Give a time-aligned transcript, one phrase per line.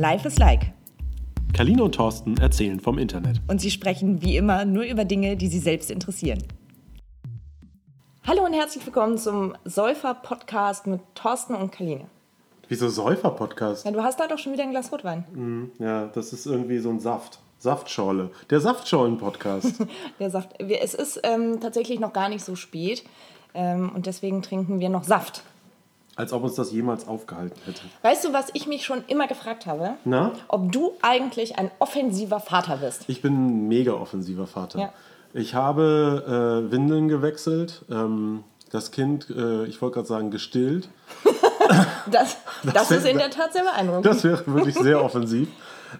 [0.00, 0.70] Life is Like.
[1.52, 3.40] Kalina und Thorsten erzählen vom Internet.
[3.48, 6.38] Und sie sprechen wie immer nur über Dinge, die sie selbst interessieren.
[8.24, 12.04] Hallo und herzlich willkommen zum Säufer-Podcast mit Thorsten und Kaline.
[12.68, 13.86] Wieso Säufer-Podcast?
[13.86, 15.24] Ja, du hast da doch schon wieder ein Glas Rotwein.
[15.32, 17.40] Mhm, ja, das ist irgendwie so ein Saft.
[17.58, 18.30] Saftschorle.
[18.50, 19.84] Der Saftschorlen-Podcast.
[20.20, 20.50] Der Saft.
[20.60, 23.02] Es ist ähm, tatsächlich noch gar nicht so spät
[23.52, 25.42] ähm, und deswegen trinken wir noch Saft.
[26.18, 27.80] Als ob uns das jemals aufgehalten hätte.
[28.02, 29.94] Weißt du, was ich mich schon immer gefragt habe?
[30.04, 30.32] Na?
[30.48, 33.04] Ob du eigentlich ein offensiver Vater bist.
[33.06, 34.78] Ich bin ein mega offensiver Vater.
[34.80, 34.92] Ja.
[35.32, 37.82] Ich habe äh, Windeln gewechselt.
[37.90, 40.88] Ähm, das Kind, äh, ich wollte gerade sagen, gestillt.
[42.10, 44.06] Das, das, wär- ist in der Tat sehr beeindruckend.
[44.06, 45.48] Das wäre wirklich sehr offensiv.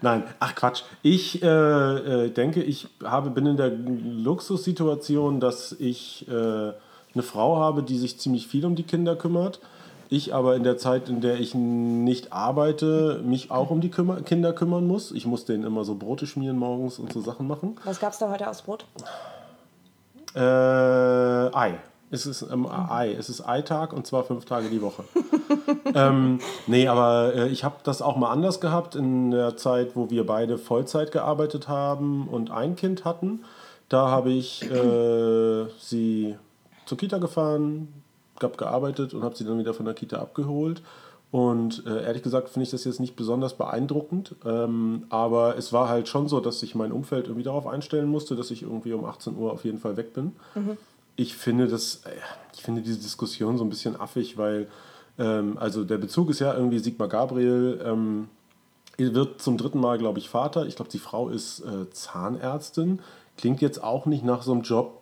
[0.00, 0.82] Nein, ach Quatsch.
[1.02, 7.56] Ich äh, äh, denke, ich habe, bin in der Luxussituation, dass ich äh, eine Frau
[7.58, 9.60] habe, die sich ziemlich viel um die Kinder kümmert.
[10.10, 14.22] Ich aber in der Zeit, in der ich nicht arbeite, mich auch um die Kümmer
[14.22, 15.12] Kinder kümmern muss.
[15.12, 17.76] Ich muss denen immer so Brote schmieren morgens und so Sachen machen.
[17.84, 18.86] Was gab es da heute aus Brot?
[20.34, 21.74] Äh, Ei.
[22.10, 23.12] Es ist ähm, Ei.
[23.12, 25.04] Es ist Eitag und zwar fünf Tage die Woche.
[25.94, 30.08] ähm, nee, aber äh, ich habe das auch mal anders gehabt in der Zeit, wo
[30.08, 33.44] wir beide Vollzeit gearbeitet haben und ein Kind hatten.
[33.90, 36.36] Da habe ich äh, sie
[36.86, 37.88] zur Kita gefahren,
[38.42, 40.82] habe gearbeitet und habe sie dann wieder von der Kita abgeholt.
[41.30, 44.34] Und äh, ehrlich gesagt finde ich das jetzt nicht besonders beeindruckend.
[44.46, 48.34] Ähm, aber es war halt schon so, dass sich mein Umfeld irgendwie darauf einstellen musste,
[48.34, 50.32] dass ich irgendwie um 18 Uhr auf jeden Fall weg bin.
[51.16, 52.10] Ich finde das, äh,
[52.54, 54.68] ich finde diese Diskussion so ein bisschen affig, weil
[55.18, 58.28] ähm, also der Bezug ist ja irgendwie Sigmar Gabriel ähm,
[58.96, 60.66] wird zum dritten Mal, glaube ich, Vater.
[60.66, 63.00] Ich glaube, die Frau ist äh, Zahnärztin.
[63.36, 64.97] Klingt jetzt auch nicht nach so einem Job,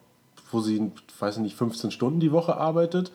[0.51, 3.13] wo sie, weiß ich nicht, 15 Stunden die Woche arbeitet.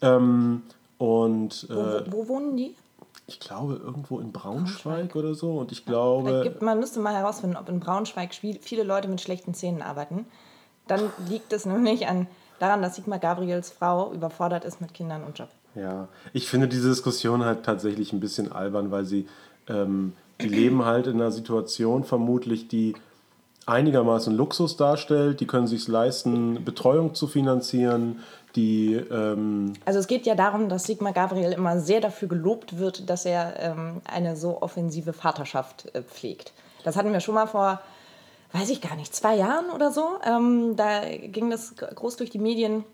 [0.00, 0.62] Ähm,
[0.98, 2.74] und Wo, äh, wo, wo wohnen die?
[3.26, 5.58] ich glaube irgendwo in Braunschweig, oder so.
[5.58, 9.54] Und ich glaube, Gibt, man müsste mal herausfinden, ob in Braunschweig viele Leute mit schlechten
[9.54, 10.26] Zähnen arbeiten.
[10.86, 12.26] Dann liegt es nämlich an,
[12.58, 15.48] daran, dass Sigmar Gabriels Frau überfordert ist mit Kindern und Job.
[15.74, 19.26] Ja, ich finde diese Diskussion halt tatsächlich ein bisschen albern, weil sie,
[19.68, 22.94] ähm, die leben halt in einer Situation vermutlich, die
[23.66, 25.40] einigermaßen Luxus darstellt.
[25.40, 28.20] Die können sich leisten, Betreuung zu finanzieren.
[28.56, 33.08] Die, ähm, Also es geht ja darum, dass Sigmar Gabriel immer sehr dafür gelobt wird,
[33.08, 36.52] dass er ähm, eine so offensive Vaterschaft äh, pflegt.
[36.84, 37.80] Das hatten wir schon mal vor,
[38.52, 40.04] weiß ich gar nicht, zwei Jahren oder so.
[40.24, 42.84] Ähm, da ging das groß durch die Medien,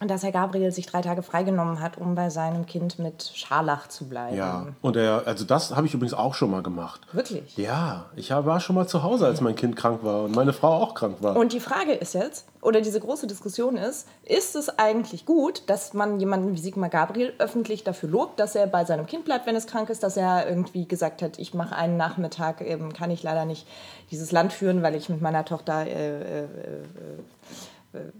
[0.00, 4.06] dass Herr Gabriel sich drei Tage freigenommen hat, um bei seinem Kind mit Scharlach zu
[4.08, 4.36] bleiben.
[4.36, 7.00] ja, und er, also das habe ich übrigens auch schon mal gemacht.
[7.12, 7.56] Wirklich?
[7.56, 10.74] Ja, ich war schon mal zu Hause, als mein Kind krank war und meine Frau
[10.74, 11.36] auch krank war.
[11.36, 15.94] Und die Frage ist jetzt, oder diese große Diskussion ist, ist es eigentlich gut, dass
[15.94, 19.56] man jemanden wie Sigmar Gabriel öffentlich dafür lobt, dass er bei seinem Kind bleibt, wenn
[19.56, 23.22] es krank ist, dass er irgendwie gesagt hat, ich mache einen Nachmittag, ähm, kann ich
[23.22, 23.66] leider nicht
[24.10, 26.46] dieses Land führen, weil ich mit meiner Tochter, äh, äh, äh,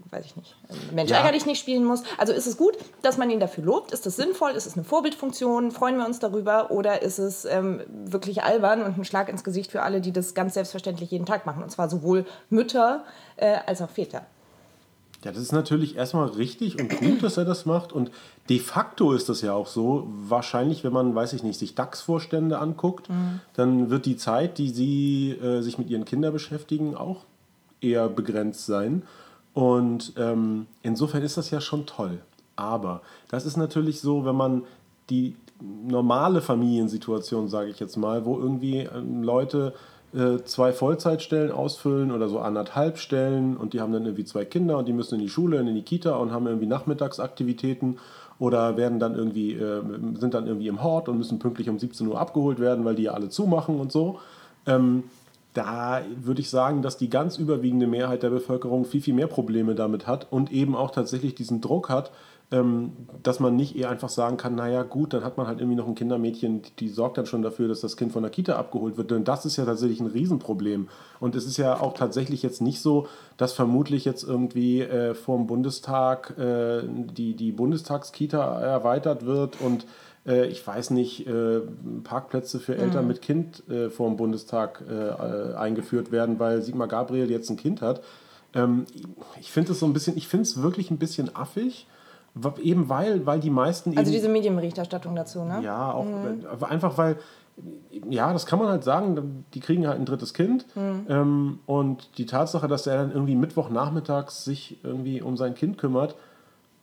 [0.09, 1.17] weiß ich nicht, äh, Mensch, Ja.
[1.17, 2.03] ärger dich nicht spielen muss.
[2.17, 3.91] Also ist es gut, dass man ihn dafür lobt?
[3.91, 4.51] Ist das sinnvoll?
[4.51, 5.71] Ist es eine Vorbildfunktion?
[5.71, 6.71] Freuen wir uns darüber?
[6.71, 10.33] Oder ist es ähm, wirklich albern und ein Schlag ins Gesicht für alle, die das
[10.33, 11.63] ganz selbstverständlich jeden Tag machen?
[11.63, 13.03] Und zwar sowohl Mütter
[13.37, 14.21] äh, als auch Väter.
[15.23, 17.91] Ja, das ist natürlich erstmal richtig und gut, dass er das macht.
[17.91, 18.11] Und
[18.49, 20.07] de facto ist das ja auch so.
[20.07, 23.07] Wahrscheinlich, wenn man, weiß ich nicht, sich DAX-Vorstände anguckt,
[23.55, 27.21] dann wird die Zeit, die sie äh, sich mit ihren Kindern beschäftigen, auch
[27.81, 29.01] eher begrenzt sein.
[29.57, 32.19] Und ähm, insofern ist das ja schon toll.
[32.55, 34.61] Aber das ist natürlich so, wenn man
[35.09, 39.73] die normale Familiensituation, sage ich jetzt mal, wo irgendwie ähm, Leute
[40.13, 44.77] äh, zwei Vollzeitstellen ausfüllen oder so anderthalb Stellen und die haben dann irgendwie zwei Kinder
[44.77, 47.97] und die müssen in die Schule, in die Kita und haben irgendwie Nachmittagsaktivitäten
[48.37, 49.81] oder werden dann irgendwie, äh,
[50.19, 53.03] sind dann irgendwie im Hort und müssen pünktlich um 17 Uhr abgeholt werden, weil die
[53.03, 54.19] ja alle zumachen und so.
[54.67, 55.05] Ähm,
[55.57, 59.73] da würde ich sagen, dass die ganz überwiegende Mehrheit der Bevölkerung viel, viel mehr Probleme
[59.73, 62.11] damit hat und eben auch tatsächlich diesen Druck hat,
[62.49, 62.93] ähm,
[63.23, 65.87] dass man nicht eher einfach sagen kann, naja gut, dann hat man halt irgendwie noch
[65.87, 68.97] ein Kindermädchen, die, die sorgt dann schon dafür, dass das Kind von der Kita abgeholt
[68.97, 69.09] wird.
[69.09, 70.87] Denn das ist ja tatsächlich ein Riesenproblem.
[71.19, 75.37] Und es ist ja auch tatsächlich jetzt nicht so, dass vermutlich jetzt irgendwie äh, vor
[75.37, 79.85] dem Bundestag äh, die, die Bundestagskita erweitert wird und
[80.27, 81.61] äh, ich weiß nicht, äh,
[82.03, 86.87] Parkplätze für Eltern mit Kind äh, vor dem Bundestag äh, äh, eingeführt werden, weil Sigmar
[86.87, 88.01] Gabriel jetzt ein Kind hat.
[88.53, 88.85] Ähm,
[89.39, 91.87] ich finde es so ein bisschen, ich finde es wirklich ein bisschen affig,
[92.61, 95.61] eben weil, weil die meisten Also diese Medienberichterstattung dazu, ne?
[95.63, 96.05] ja, auch
[96.51, 97.17] aber einfach weil,
[98.07, 100.67] ja, das kann man halt sagen, die kriegen halt ein drittes Kind.
[100.75, 106.15] Ähm, und die Tatsache, dass er dann irgendwie Mittwochnachmittags sich irgendwie um sein Kind kümmert,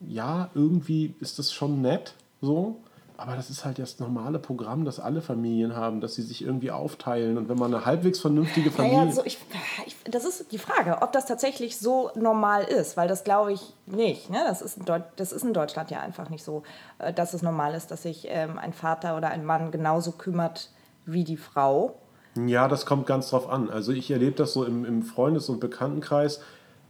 [0.00, 2.76] ja, irgendwie ist das schon nett so.
[3.24, 6.70] Aber das ist halt das normale Programm, das alle Familien haben, dass sie sich irgendwie
[6.70, 7.38] aufteilen.
[7.38, 8.98] Und wenn man eine halbwegs vernünftige Familie.
[8.98, 9.38] Naja, so ich,
[9.86, 13.72] ich, das ist die Frage, ob das tatsächlich so normal ist, weil das glaube ich
[13.86, 14.28] nicht.
[14.28, 14.44] Ne?
[14.46, 14.84] Das, ist in
[15.16, 16.64] das ist in Deutschland ja einfach nicht so,
[16.98, 20.68] äh, dass es normal ist, dass sich ähm, ein Vater oder ein Mann genauso kümmert
[21.06, 21.94] wie die Frau.
[22.36, 23.70] Ja, das kommt ganz drauf an.
[23.70, 26.42] Also ich erlebe das so im, im Freundes- und Bekanntenkreis.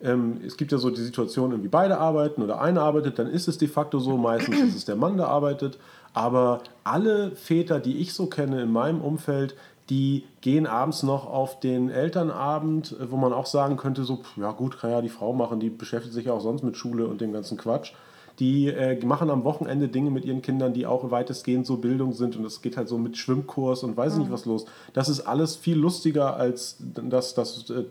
[0.03, 3.47] Ähm, es gibt ja so die Situation, irgendwie beide arbeiten oder einer arbeitet, dann ist
[3.47, 5.79] es de facto so, meistens ist es der Mann, der arbeitet.
[6.15, 9.57] Aber alle Väter, die ich so kenne in meinem Umfeld,
[9.91, 14.79] die gehen abends noch auf den Elternabend, wo man auch sagen könnte, so, ja gut,
[14.79, 17.33] kann ja die Frau machen, die beschäftigt sich ja auch sonst mit Schule und dem
[17.33, 17.93] ganzen Quatsch.
[18.41, 22.35] Die äh, machen am Wochenende Dinge mit ihren Kindern, die auch weitestgehend so Bildung sind
[22.37, 24.21] und es geht halt so mit Schwimmkurs und weiß mhm.
[24.21, 24.65] nicht was los.
[24.93, 27.85] Das ist alles viel lustiger als das, das äh,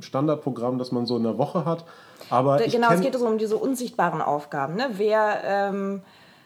[0.00, 1.84] Standardprogramm, das man so in der Woche hat.
[2.28, 4.74] Aber genau, es geht so um diese unsichtbaren Aufgaben.
[4.74, 4.86] Ne?
[4.94, 6.02] Wer ähm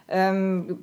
[0.08, 0.82] ähm,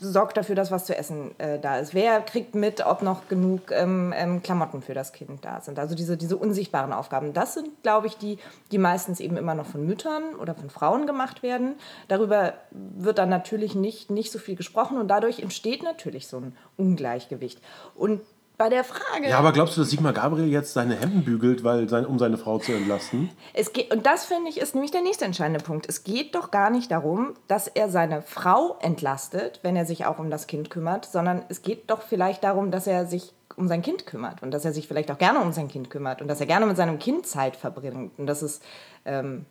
[0.00, 1.94] sorgt dafür, dass was zu essen äh, da ist.
[1.94, 5.78] Wer kriegt mit, ob noch genug ähm, ähm, Klamotten für das Kind da sind?
[5.78, 7.32] Also diese, diese unsichtbaren Aufgaben.
[7.32, 8.38] Das sind, glaube ich, die,
[8.70, 11.74] die meistens eben immer noch von Müttern oder von Frauen gemacht werden.
[12.08, 16.56] Darüber wird dann natürlich nicht, nicht so viel gesprochen und dadurch entsteht natürlich so ein
[16.76, 17.60] Ungleichgewicht.
[17.94, 18.20] Und
[18.60, 19.26] bei der Frage.
[19.26, 22.36] Ja, aber glaubst du, dass Sigmar Gabriel jetzt seine Hemden bügelt, weil sein, um seine
[22.36, 23.30] Frau zu entlasten?
[23.54, 25.88] Es geht, und das finde ich ist nämlich der nächste entscheidende Punkt.
[25.88, 30.18] Es geht doch gar nicht darum, dass er seine Frau entlastet, wenn er sich auch
[30.18, 33.80] um das Kind kümmert, sondern es geht doch vielleicht darum, dass er sich um sein
[33.80, 36.38] Kind kümmert und dass er sich vielleicht auch gerne um sein Kind kümmert und dass
[36.38, 38.18] er gerne mit seinem Kind Zeit verbringt.
[38.18, 38.62] Und das ist.
[39.06, 39.46] Ähm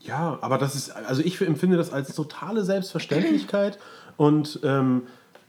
[0.00, 3.78] ja, aber das ist, also ich empfinde das als totale Selbstverständlichkeit
[4.16, 4.60] und.
[4.64, 5.02] Ähm,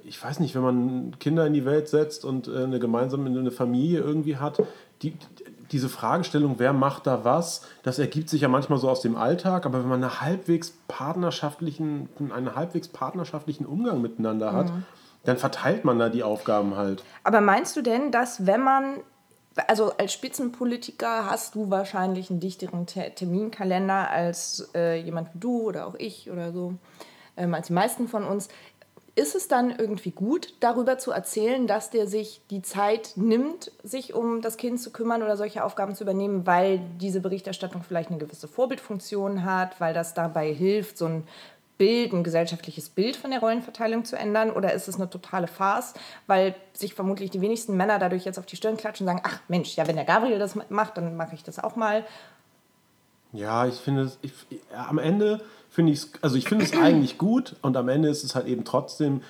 [0.07, 3.51] ich weiß nicht, wenn man Kinder in die Welt setzt und äh, eine gemeinsame eine
[3.51, 4.62] Familie irgendwie hat,
[5.01, 5.13] die,
[5.71, 9.65] diese Fragestellung, wer macht da was, das ergibt sich ja manchmal so aus dem Alltag,
[9.65, 14.86] aber wenn man eine halbwegs partnerschaftlichen, einen halbwegs partnerschaftlichen Umgang miteinander hat, mhm.
[15.25, 17.04] dann verteilt man da die Aufgaben halt.
[17.24, 19.01] Aber meinst du denn, dass wenn man
[19.68, 25.88] also als Spitzenpolitiker hast du wahrscheinlich einen dichteren Terminkalender als äh, jemand wie du oder
[25.88, 26.75] auch ich oder so,
[27.36, 28.50] ähm, als die meisten von uns
[29.17, 34.13] ist es dann irgendwie gut, darüber zu erzählen, dass der sich die Zeit nimmt, sich
[34.13, 38.19] um das Kind zu kümmern oder solche Aufgaben zu übernehmen, weil diese Berichterstattung vielleicht eine
[38.19, 41.23] gewisse Vorbildfunktion hat, weil das dabei hilft, so ein
[41.79, 44.51] Bild, ein gesellschaftliches Bild von der Rollenverteilung zu ändern?
[44.51, 45.95] Oder ist es eine totale Farce,
[46.27, 49.39] weil sich vermutlich die wenigsten Männer dadurch jetzt auf die Stirn klatschen und sagen, ach
[49.47, 52.05] Mensch, ja, wenn der Gabriel das macht, dann mache ich das auch mal.
[53.33, 54.31] Ja, ich finde es, ich,
[54.75, 58.35] am Ende finde ich also ich finde es eigentlich gut und am Ende ist es
[58.35, 59.21] halt eben trotzdem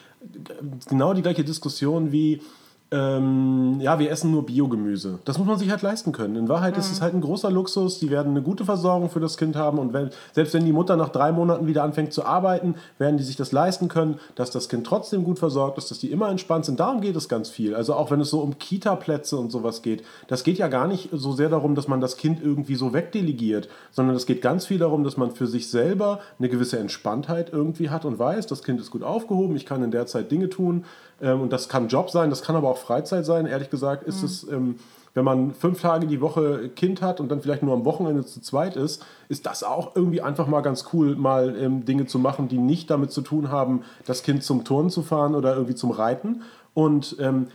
[0.87, 2.41] genau die gleiche Diskussion wie
[2.89, 5.19] ähm, ja, wir essen nur Biogemüse.
[5.25, 6.37] Das muss man sich halt leisten können.
[6.37, 6.79] In Wahrheit mhm.
[6.79, 7.99] ist es halt ein großer Luxus.
[7.99, 9.77] Die werden eine gute Versorgung für das Kind haben.
[9.77, 13.23] Und wenn, selbst wenn die Mutter nach drei Monaten wieder anfängt zu arbeiten, werden die
[13.23, 16.63] sich das leisten können, dass das Kind trotzdem gut versorgt ist, dass die immer entspannt
[16.63, 16.79] sind.
[16.79, 17.75] Darum geht es ganz viel.
[17.75, 20.03] Also auch wenn es so um Kita-Plätze und sowas geht.
[20.27, 23.67] Das geht ja gar nicht so sehr darum, dass man das Kind irgendwie so wegdelegiert,
[23.91, 27.89] sondern es geht ganz viel darum, dass man für sich selber eine gewisse Entspanntheit irgendwie
[27.89, 30.85] hat und weiß, das Kind ist gut aufgehoben, ich kann in der Zeit Dinge tun.
[31.21, 33.45] Ähm, und das kann Job sein, das kann aber auch Freizeit sein.
[33.45, 34.25] Ehrlich gesagt ist mhm.
[34.25, 34.75] es, ähm,
[35.13, 38.39] wenn man fünf Tage die Woche Kind hat und dann vielleicht nur am Wochenende zu
[38.39, 42.47] zweit ist, ist das auch irgendwie einfach mal ganz cool, mal ähm, Dinge zu machen,
[42.47, 45.89] die nicht damit zu tun haben, das Kind zum Turnen zu fahren oder irgendwie zum
[45.89, 46.43] Reiten.
[46.75, 47.47] Und ähm,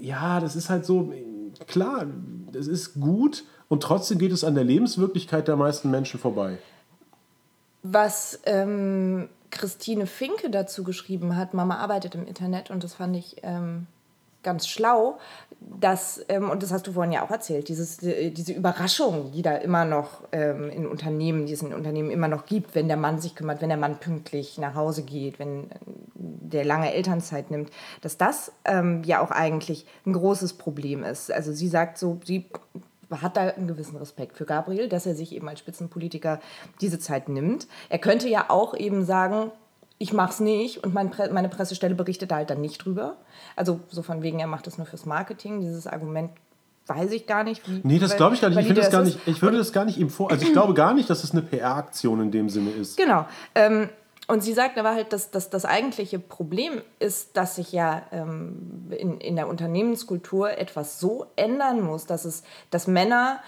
[0.00, 1.12] ja, das ist halt so,
[1.68, 2.06] klar,
[2.50, 6.58] das ist gut und trotzdem geht es an der Lebenswirklichkeit der meisten Menschen vorbei.
[7.84, 13.36] Was ähm, Christine Finke dazu geschrieben hat, Mama arbeitet im Internet und das fand ich
[13.42, 13.86] ähm,
[14.42, 15.18] ganz schlau,
[15.60, 19.42] dass, ähm, und das hast du vorhin ja auch erzählt, dieses, die, diese Überraschung, die
[19.42, 22.96] da immer noch ähm, in Unternehmen, die es in Unternehmen immer noch gibt, wenn der
[22.96, 25.74] Mann sich kümmert, wenn der Mann pünktlich nach Hause geht, wenn äh,
[26.14, 31.32] der lange Elternzeit nimmt, dass das ähm, ja auch eigentlich ein großes Problem ist.
[31.32, 32.46] Also sie sagt so, sie
[33.10, 36.40] hat da einen gewissen Respekt für Gabriel, dass er sich eben als Spitzenpolitiker
[36.80, 37.66] diese Zeit nimmt.
[37.88, 39.50] Er könnte ja auch eben sagen,
[39.98, 43.16] ich mache es nicht und mein Pre meine Pressestelle berichtet da halt dann nicht drüber.
[43.56, 45.60] Also so von wegen, er macht das nur fürs Marketing.
[45.60, 46.30] Dieses Argument
[46.86, 47.68] weiß ich gar nicht.
[47.68, 48.68] Wie, nee, das glaube ich gar nicht.
[48.68, 49.18] Ich, das gar nicht.
[49.26, 50.30] ich würde das gar nicht ihm vor.
[50.30, 52.96] Also ich glaube gar nicht, dass es eine PR-Aktion in dem Sinne ist.
[52.96, 53.26] Genau.
[53.54, 53.88] Ähm,
[54.30, 58.88] und sie sagt aber halt, dass, dass das eigentliche Problem ist, dass sich ja ähm,
[58.90, 63.40] in, in der Unternehmenskultur etwas so ändern muss, dass, es, dass Männer,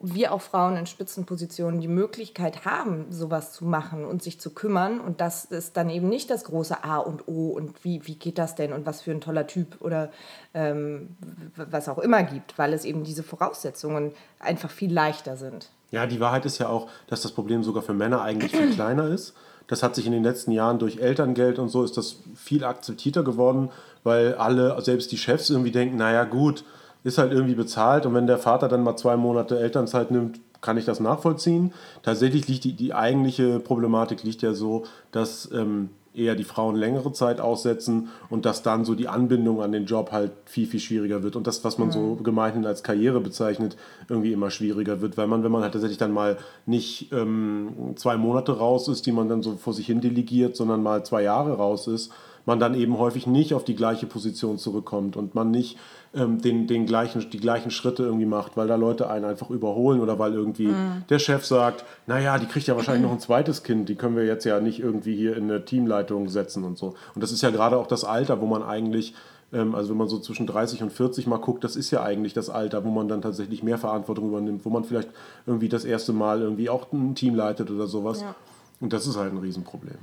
[0.00, 5.00] wie auch Frauen in Spitzenpositionen, die Möglichkeit haben, sowas zu machen und sich zu kümmern.
[5.00, 8.38] Und dass es dann eben nicht das große A und O und wie, wie geht
[8.38, 10.12] das denn und was für ein toller Typ oder
[10.54, 11.16] ähm,
[11.56, 15.70] was auch immer gibt, weil es eben diese Voraussetzungen einfach viel leichter sind.
[15.90, 19.08] Ja, die Wahrheit ist ja auch, dass das Problem sogar für Männer eigentlich viel kleiner
[19.08, 19.34] ist
[19.66, 23.22] das hat sich in den letzten Jahren durch Elterngeld und so ist das viel akzeptierter
[23.22, 23.70] geworden,
[24.02, 26.64] weil alle, selbst die Chefs irgendwie denken, naja gut,
[27.04, 30.76] ist halt irgendwie bezahlt und wenn der Vater dann mal zwei Monate Elternzeit nimmt, kann
[30.76, 31.72] ich das nachvollziehen.
[32.02, 37.12] Tatsächlich liegt die, die eigentliche Problematik liegt ja so, dass ähm, eher die Frauen längere
[37.12, 41.22] Zeit aussetzen und dass dann so die Anbindung an den Job halt viel, viel schwieriger
[41.22, 41.92] wird und das, was man mhm.
[41.92, 43.76] so gemeinhin als Karriere bezeichnet,
[44.08, 48.16] irgendwie immer schwieriger wird, weil man, wenn man halt tatsächlich dann mal nicht ähm, zwei
[48.16, 51.54] Monate raus ist, die man dann so vor sich hin delegiert, sondern mal zwei Jahre
[51.54, 52.12] raus ist,
[52.44, 55.78] man dann eben häufig nicht auf die gleiche Position zurückkommt und man nicht
[56.14, 60.00] ähm, den, den gleichen, die gleichen Schritte irgendwie macht, weil da Leute einen einfach überholen
[60.00, 61.04] oder weil irgendwie mhm.
[61.08, 64.24] der Chef sagt, naja, die kriegt ja wahrscheinlich noch ein zweites Kind, die können wir
[64.24, 66.94] jetzt ja nicht irgendwie hier in eine Teamleitung setzen und so.
[67.14, 69.14] Und das ist ja gerade auch das Alter, wo man eigentlich
[69.52, 72.32] ähm, also wenn man so zwischen 30 und 40 mal guckt, das ist ja eigentlich
[72.32, 75.10] das Alter, wo man dann tatsächlich mehr Verantwortung übernimmt, wo man vielleicht
[75.46, 78.22] irgendwie das erste Mal irgendwie auch ein Team leitet oder sowas.
[78.22, 78.34] Ja.
[78.80, 79.98] Und das ist halt ein Riesenproblem.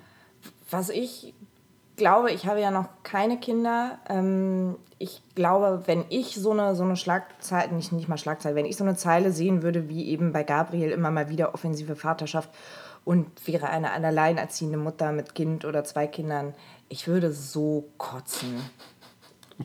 [0.72, 1.34] Was ich
[2.00, 4.00] glaube, ich habe ja noch keine Kinder.
[4.10, 8.65] Ähm, ich glaube, wenn ich so eine, so eine Schlagzeile, nicht, nicht mal Schlagzeile, wenn
[8.65, 12.50] ich so eine Zeile sehen würde, wie eben bei Gabriel immer mal wieder offensive Vaterschaft
[13.06, 16.56] und wäre eine alleinerziehende Mutter mit Kind oder zwei Kindern,
[16.89, 18.62] ich würde so kotzen.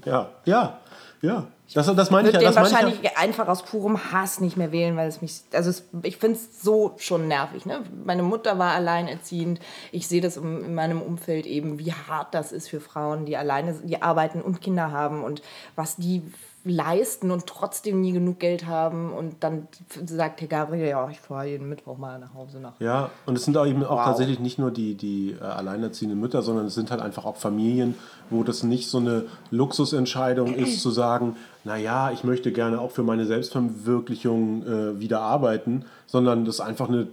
[0.04, 0.80] Ja, ja,
[1.24, 1.46] ja.
[1.72, 2.40] Das, das meine ich ja.
[2.40, 3.12] Das wahrscheinlich ich ja.
[3.16, 6.62] einfach aus purem Hass nicht mehr wählen, weil es mich, also es, ich finde es
[6.62, 7.64] so schon nervig.
[7.64, 7.82] Ne?
[8.04, 9.60] Meine Mutter war alleinerziehend.
[9.90, 13.74] Ich sehe das in meinem Umfeld eben, wie hart das ist für Frauen, die alleine,
[13.82, 15.42] die arbeiten und Kinder haben und
[15.74, 16.22] was die
[16.64, 19.68] leisten und trotzdem nie genug Geld haben und dann
[20.06, 22.72] sagt Herr Gabriel, ja, ich fahre jeden Mittwoch mal nach Hause nach.
[22.80, 24.04] Ja, und es sind auch eben auch wow.
[24.06, 27.94] tatsächlich nicht nur die, die äh, alleinerziehenden Mütter, sondern es sind halt einfach auch Familien,
[28.30, 33.02] wo das nicht so eine Luxusentscheidung ist, zu sagen, naja, ich möchte gerne auch für
[33.02, 37.08] meine Selbstverwirklichung äh, wieder arbeiten, sondern das einfach eine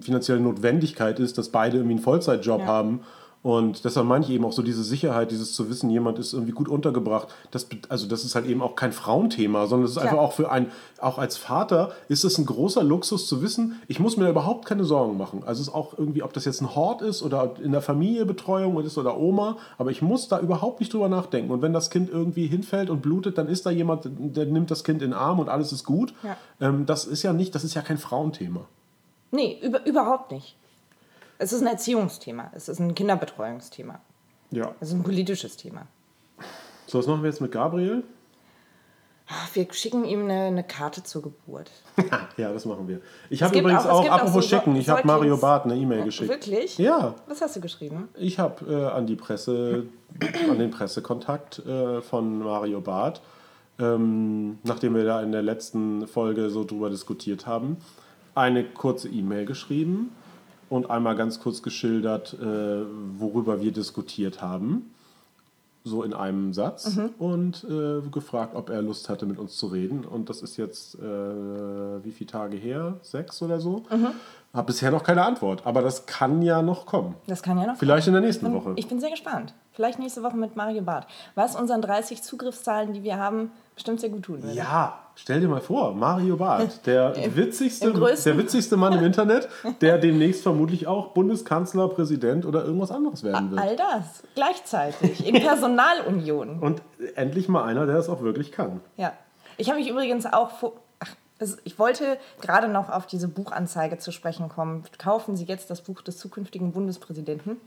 [0.00, 2.66] finanzielle Notwendigkeit ist, dass beide irgendwie einen Vollzeitjob ja.
[2.66, 3.00] haben
[3.42, 6.52] und deshalb meine ich eben auch so diese Sicherheit, dieses zu wissen, jemand ist irgendwie
[6.52, 7.28] gut untergebracht.
[7.52, 10.50] Das, also das ist halt eben auch kein Frauenthema, sondern es ist einfach auch für
[10.50, 14.66] ein, auch als Vater ist es ein großer Luxus zu wissen, ich muss mir überhaupt
[14.66, 15.44] keine Sorgen machen.
[15.46, 18.80] Also es ist auch irgendwie, ob das jetzt ein Hort ist oder in der Familiebetreuung
[18.82, 21.52] ist oder Oma, aber ich muss da überhaupt nicht drüber nachdenken.
[21.52, 24.82] Und wenn das Kind irgendwie hinfällt und blutet, dann ist da jemand, der nimmt das
[24.82, 26.12] Kind in den Arm und alles ist gut.
[26.24, 26.36] Ja.
[26.60, 28.66] Ähm, das ist ja nicht, das ist ja kein Frauenthema.
[29.30, 30.56] Nee, über, überhaupt nicht.
[31.38, 34.00] Es ist ein Erziehungsthema, es ist ein Kinderbetreuungsthema.
[34.50, 34.74] Ja.
[34.80, 35.86] Es ist ein politisches Thema.
[36.86, 38.02] So, was machen wir jetzt mit Gabriel?
[39.52, 41.70] Wir schicken ihm eine, eine Karte zur Geburt.
[42.38, 43.02] ja, das machen wir.
[43.28, 46.30] Ich habe übrigens auch, auch apropos so schicken, ich habe Mario Barth eine E-Mail geschickt.
[46.30, 46.78] Wirklich?
[46.78, 47.14] Ja.
[47.26, 48.08] Was hast du geschrieben?
[48.14, 49.84] Ich habe äh, an die Presse,
[50.50, 53.20] an den Pressekontakt äh, von Mario Barth,
[53.78, 57.76] ähm, nachdem wir da in der letzten Folge so drüber diskutiert haben,
[58.34, 60.10] eine kurze E-Mail geschrieben
[60.70, 62.82] und einmal ganz kurz geschildert, äh,
[63.18, 64.94] worüber wir diskutiert haben.
[65.84, 67.10] So in einem Satz mhm.
[67.18, 70.04] und äh, gefragt, ob er Lust hatte, mit uns zu reden.
[70.04, 72.96] Und das ist jetzt äh, wie viele Tage her?
[73.02, 73.84] Sechs oder so?
[73.90, 74.08] Mhm.
[74.52, 77.14] Habe bisher noch keine Antwort, aber das kann ja noch kommen.
[77.26, 78.16] Das kann ja noch Vielleicht kommen.
[78.16, 78.72] in der nächsten ich bin, Woche.
[78.76, 79.54] Ich bin sehr gespannt.
[79.72, 81.06] Vielleicht nächste Woche mit Mario Barth.
[81.34, 84.54] Was unseren 30 Zugriffszahlen, die wir haben, bestimmt sehr gut tun würde.
[84.54, 89.48] Ja, stell dir mal vor, Mario Barth, der, witzigste, der witzigste Mann im Internet,
[89.80, 93.60] der demnächst vermutlich auch Bundeskanzler, Präsident oder irgendwas anderes werden wird.
[93.60, 96.58] All das, gleichzeitig, in Personalunion.
[96.60, 96.82] Und
[97.14, 98.80] endlich mal einer, der das auch wirklich kann.
[98.96, 99.12] Ja.
[99.56, 100.50] Ich habe mich übrigens auch
[101.64, 104.84] ich wollte gerade noch auf diese Buchanzeige zu sprechen kommen.
[104.98, 107.58] Kaufen Sie jetzt das Buch des zukünftigen Bundespräsidenten.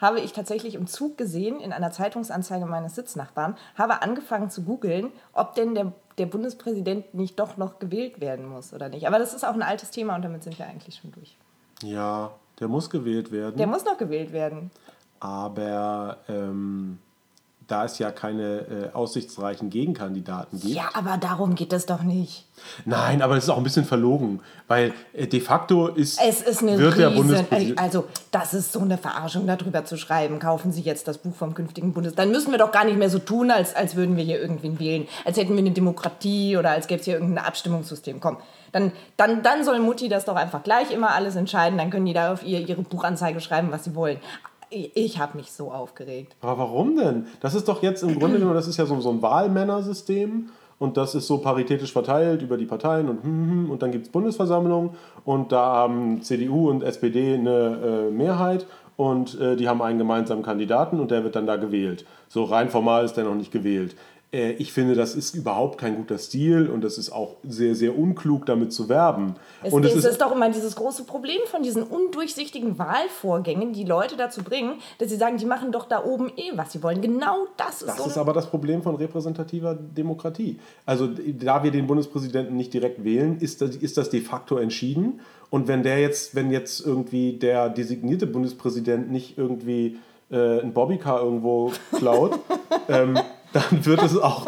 [0.00, 5.12] Habe ich tatsächlich im Zug gesehen, in einer Zeitungsanzeige meines Sitznachbarn, habe angefangen zu googeln,
[5.32, 9.06] ob denn der, der Bundespräsident nicht doch noch gewählt werden muss oder nicht.
[9.06, 11.36] Aber das ist auch ein altes Thema und damit sind wir eigentlich schon durch.
[11.82, 13.56] Ja, der muss gewählt werden.
[13.56, 14.70] Der muss noch gewählt werden.
[15.20, 16.98] Aber ähm,
[17.68, 20.74] da es ja keine äh, aussichtsreichen Gegenkandidaten gibt.
[20.74, 22.46] Ja, aber darum geht es doch nicht.
[22.86, 26.62] Nein, aber es ist auch ein bisschen verlogen, weil äh, de facto ist, es ist
[26.62, 27.78] eine wird der Bundespräsident...
[27.78, 30.38] Also, das ist so eine Verarschung, darüber zu schreiben.
[30.38, 32.14] Kaufen Sie jetzt das Buch vom künftigen Bundes...
[32.14, 34.80] Dann müssen wir doch gar nicht mehr so tun, als, als würden wir hier irgendwen
[34.80, 35.06] wählen.
[35.26, 38.18] Als hätten wir eine Demokratie oder als gäbe es hier irgendein Abstimmungssystem.
[38.18, 38.38] Komm,
[38.72, 41.78] dann, dann, dann soll Mutti das doch einfach gleich immer alles entscheiden.
[41.78, 44.18] Dann können die da auf ihr, ihre Buchanzeige schreiben, was sie wollen.
[44.70, 46.36] Ich habe mich so aufgeregt.
[46.40, 47.26] Aber warum denn?
[47.40, 50.96] Das ist doch jetzt im Grunde genommen, das ist ja so, so ein Wahlmännersystem und
[50.96, 54.12] das ist so paritätisch verteilt über die Parteien und, hm, hm, und dann gibt es
[54.12, 54.94] Bundesversammlung
[55.24, 60.42] und da haben CDU und SPD eine äh, Mehrheit und äh, die haben einen gemeinsamen
[60.42, 62.04] Kandidaten und der wird dann da gewählt.
[62.28, 63.96] So rein formal ist der noch nicht gewählt.
[64.30, 67.98] Äh, ich finde, das ist überhaupt kein guter Stil und das ist auch sehr, sehr
[67.98, 69.36] unklug, damit zu werben.
[69.62, 73.84] Es, und es ist, ist, doch immer dieses große Problem von diesen undurchsichtigen Wahlvorgängen, die
[73.84, 77.00] Leute dazu bringen, dass sie sagen, die machen doch da oben eh, was sie wollen.
[77.00, 80.58] Genau das ist Das so ist aber das Problem von repräsentativer Demokratie.
[80.84, 85.20] Also da wir den Bundespräsidenten nicht direkt wählen, ist das, ist das de facto entschieden.
[85.50, 89.96] Und wenn der jetzt, wenn jetzt irgendwie der designierte Bundespräsident nicht irgendwie
[90.30, 92.38] äh, ein Bobbycar irgendwo klaut,
[92.88, 93.18] ähm,
[93.52, 94.46] dann wird es auch,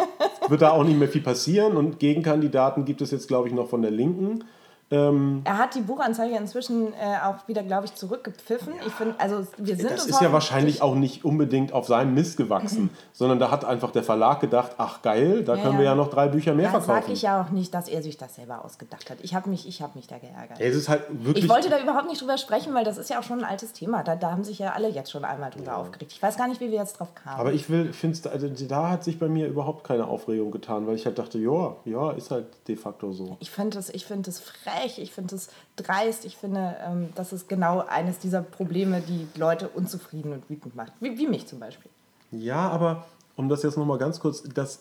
[0.49, 1.77] wird da auch nicht mehr viel passieren.
[1.77, 4.45] Und Gegenkandidaten gibt es jetzt, glaube ich, noch von der Linken.
[4.91, 8.75] Ähm, er hat die Buchanzeige inzwischen äh, auch wieder, glaube ich, zurückgepfiffen.
[8.87, 12.37] Ich finde, also wir sind das ist ja wahrscheinlich auch nicht unbedingt auf seinem Mist
[12.37, 15.79] gewachsen, sondern da hat einfach der Verlag gedacht, ach geil, da Ja, können ja.
[15.79, 17.03] wir ja noch drei Bücher mehr Da verkaufen.
[17.03, 19.19] sage ich ja auch nicht, dass er sich das selber ausgedacht hat.
[19.23, 20.61] Ich habe mich, ich mich da geärgert.
[20.61, 21.45] Es ist halt wirklich.
[21.45, 23.73] Ich wollte da überhaupt nicht drüber sprechen, weil das ist ja auch schon ein altes
[23.73, 24.03] Thema.
[24.03, 26.13] Da, da haben sich ja alle jetzt schon einmal drüber aufgeregt.
[26.13, 27.39] Ich weiß gar nicht, wie wir jetzt drauf kamen.
[27.41, 30.97] aber ich will, finde also da hat sich bei mir überhaupt keine Aufregung getan, weil
[30.97, 33.37] ich halt dachte, ja, ja, ist halt de facto so.
[33.41, 36.25] ich finde es ich find es frech, ich finde es dreist.
[36.25, 40.93] Ich finde, ähm, das ist genau eines dieser Probleme, die Leute unzufrieden und wütend macht.
[41.01, 41.91] Wie, wie mich zum Beispiel.
[42.33, 43.07] Ja, aber
[43.37, 44.81] um das jetzt nochmal ganz kurz, das,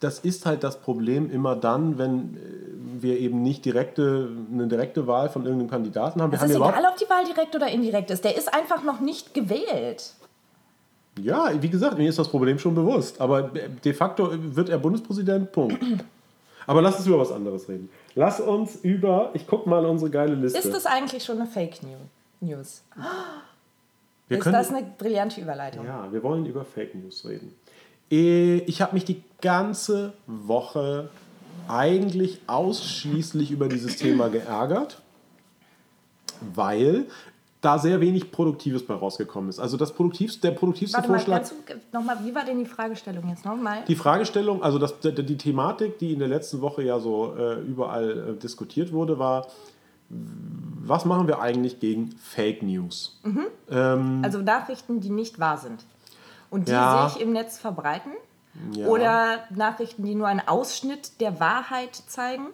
[0.00, 5.06] das ist halt das Problem immer dann, wenn äh, wir eben nicht direkte, eine direkte
[5.06, 6.30] Wahl von irgendeinem Kandidaten haben.
[6.30, 8.24] Wir Es haben ist egal, ob die Wahl direkt oder indirekt ist.
[8.24, 10.14] Der ist einfach noch nicht gewählt.
[11.20, 13.20] Ja, wie gesagt, mir ist das Problem schon bewusst.
[13.20, 15.78] Aber de facto wird er Bundespräsident, Punkt.
[16.66, 17.88] Aber lass uns über was anderes reden.
[18.14, 20.58] Lass uns über, ich guck mal unsere geile Liste.
[20.58, 22.82] Ist das eigentlich schon eine Fake New- News?
[24.28, 25.84] wir ist können, das eine brillante Überleitung?
[25.86, 27.54] ja, wir wollen über Fake News reden.
[28.10, 31.08] Äh, Ich habe mich die ganze Woche
[31.68, 35.00] eigentlich ausschließlich über dieses Thema geärgert,
[36.54, 37.06] weil
[37.64, 39.58] da sehr wenig Produktives bei rausgekommen ist.
[39.58, 41.36] Also das produktivste, der produktivste Warte mal, Vorschlag.
[41.36, 43.84] kannst du nochmal, wie war denn die Fragestellung jetzt nochmal?
[43.88, 47.60] Die Fragestellung, also das, die, die Thematik, die in der letzten Woche ja so äh,
[47.60, 49.46] überall äh, diskutiert wurde, war,
[50.10, 53.20] was machen wir eigentlich gegen Fake News?
[53.70, 55.84] Ähm, Also Nachrichten, die nicht wahr sind.
[56.50, 57.08] Und die Ja.
[57.08, 58.12] sich im Netz verbreiten?
[58.76, 62.46] ja, Oder Nachrichten, die nur einen Ausschnitt der Wahrheit zeigen?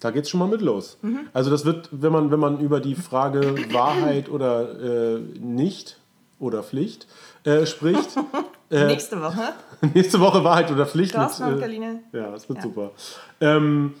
[0.00, 0.98] Da geht es schon mal mit los.
[1.02, 1.28] Mhm.
[1.32, 5.98] Also das wird, wenn man, wenn man über die Frage Wahrheit oder äh, nicht
[6.38, 7.06] oder Pflicht
[7.44, 8.16] äh, spricht,
[8.70, 9.52] Nächste Woche.
[9.94, 11.14] nächste Woche Wahrheit oder Pflicht.
[11.14, 12.00] Und äh.
[12.12, 12.62] Ja, das wird Ja.
[12.64, 12.90] super.
[13.40, 13.94] Ähm,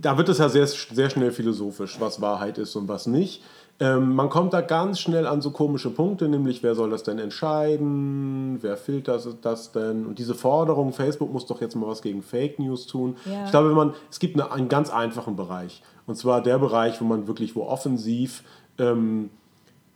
[0.00, 3.42] da wird es ja sehr, sehr schnell philosophisch, was Wahrheit ist und was nicht.
[3.82, 7.18] Ähm, man kommt da ganz schnell an so komische Punkte, nämlich wer soll das denn
[7.18, 10.06] entscheiden, wer filtert das denn?
[10.06, 13.16] Und diese Forderung, Facebook muss doch jetzt mal was gegen Fake News tun.
[13.24, 13.44] Ja.
[13.44, 15.82] Ich glaube, man, es gibt eine, einen ganz einfachen Bereich.
[16.06, 18.44] Und zwar der Bereich, wo man wirklich, wo offensiv
[18.78, 19.30] ähm,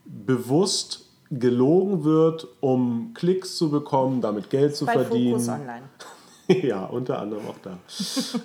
[0.03, 5.39] bewusst gelogen wird, um Klicks zu bekommen, damit Geld zu Bei verdienen.
[5.39, 5.83] Focus Online.
[6.63, 7.77] Ja, unter anderem auch da.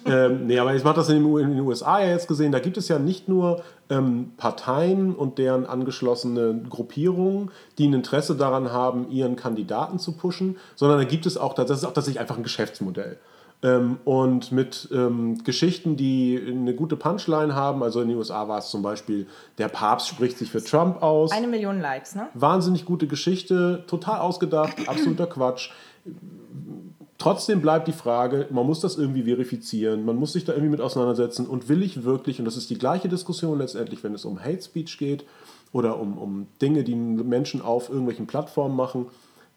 [0.06, 2.50] ähm, nee, aber ich mache das in den, U- in den USA ja jetzt gesehen.
[2.52, 8.34] Da gibt es ja nicht nur ähm, Parteien und deren angeschlossene Gruppierungen, die ein Interesse
[8.36, 12.20] daran haben, ihren Kandidaten zu pushen, sondern da gibt es auch, das ist auch tatsächlich
[12.20, 13.18] einfach ein Geschäftsmodell.
[13.64, 18.58] Ähm, und mit ähm, Geschichten, die eine gute Punchline haben, also in den USA war
[18.58, 21.30] es zum Beispiel, der Papst spricht sich für Trump aus.
[21.30, 22.26] Eine Million Likes, ne?
[22.34, 25.70] Wahnsinnig gute Geschichte, total ausgedacht, absoluter Quatsch.
[27.22, 30.80] Trotzdem bleibt die Frage, man muss das irgendwie verifizieren, man muss sich da irgendwie mit
[30.80, 34.40] auseinandersetzen und will ich wirklich, und das ist die gleiche Diskussion letztendlich, wenn es um
[34.42, 35.24] Hate Speech geht
[35.70, 39.06] oder um, um Dinge, die Menschen auf irgendwelchen Plattformen machen,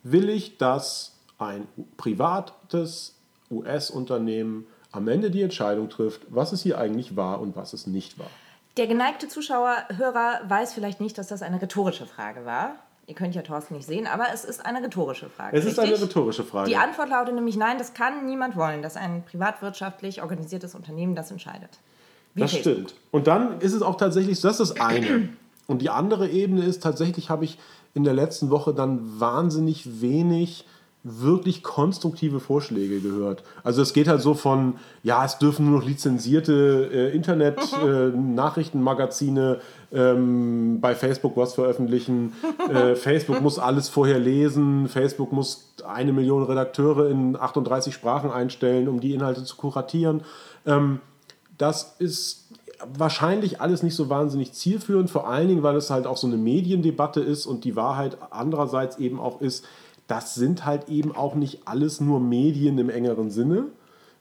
[0.04, 3.16] will ich, dass ein privates
[3.50, 8.20] US-Unternehmen am Ende die Entscheidung trifft, was es hier eigentlich war und was es nicht
[8.20, 8.30] war.
[8.78, 12.76] Der geneigte Zuschauer, Hörer weiß vielleicht nicht, dass das eine rhetorische Frage war.
[13.08, 15.56] Ihr könnt ja Thorsten nicht sehen, aber es ist eine rhetorische Frage.
[15.56, 15.96] Es ist richtig?
[15.96, 16.70] eine rhetorische Frage.
[16.70, 21.30] Die Antwort lautet nämlich nein, das kann niemand wollen, dass ein privatwirtschaftlich organisiertes Unternehmen das
[21.30, 21.70] entscheidet.
[22.34, 22.74] Wie Das Facebook.
[22.74, 22.96] stimmt.
[23.12, 25.30] Und dann ist es auch tatsächlich, das ist das eine.
[25.68, 27.58] Und die andere Ebene ist, tatsächlich habe ich
[27.94, 30.66] in der letzten Woche dann wahnsinnig wenig
[31.08, 33.44] wirklich konstruktive Vorschläge gehört.
[33.64, 39.60] Also es geht halt so von, ja, es dürfen nur noch lizenzierte äh, Internet-Nachrichtenmagazine
[39.94, 42.34] ähm, bei Facebook was veröffentlichen.
[42.74, 44.88] Äh, Facebook muss alles vorher lesen.
[44.88, 50.24] Facebook muss eine Million Redakteure in 38 Sprachen einstellen, um die Inhalte zu kuratieren.
[50.66, 51.02] Ähm,
[51.60, 52.48] das ist
[52.98, 56.38] wahrscheinlich alles nicht so wahnsinnig zielführend, vor allen Dingen, weil es halt auch so eine
[56.38, 59.66] Mediendebatte ist und die Wahrheit andererseits eben auch ist,
[60.08, 63.66] das sind halt eben auch nicht alles nur Medien im engeren Sinne.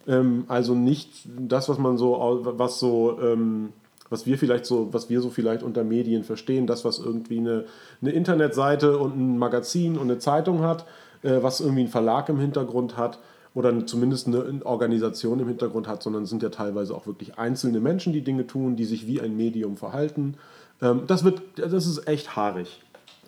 [0.06, 3.70] Ähm, also nicht das, was man so, was so, ähm,
[4.10, 7.64] was wir vielleicht so, was wir so vielleicht unter Medien verstehen, das, was irgendwie eine,
[8.00, 10.86] eine Internetseite und ein Magazin und eine Zeitung hat,
[11.22, 13.18] äh, was irgendwie einen Verlag im Hintergrund hat
[13.54, 18.12] oder zumindest eine Organisation im Hintergrund hat, sondern sind ja teilweise auch wirklich einzelne Menschen,
[18.12, 20.34] die Dinge tun, die sich wie ein Medium verhalten.
[20.82, 22.82] Ähm, das, wird, das ist echt haarig.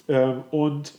[0.08, 0.92] Ähm, und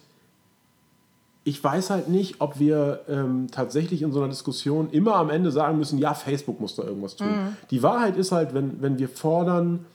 [1.47, 5.49] ich weiß halt nicht, ob wir ähm, tatsächlich in so einer Diskussion immer am Ende
[5.49, 7.29] sagen müssen, ja, Facebook muss da irgendwas tun.
[7.29, 7.57] Mhm.
[7.71, 9.86] Die Wahrheit ist halt, wenn, wenn wir fordern,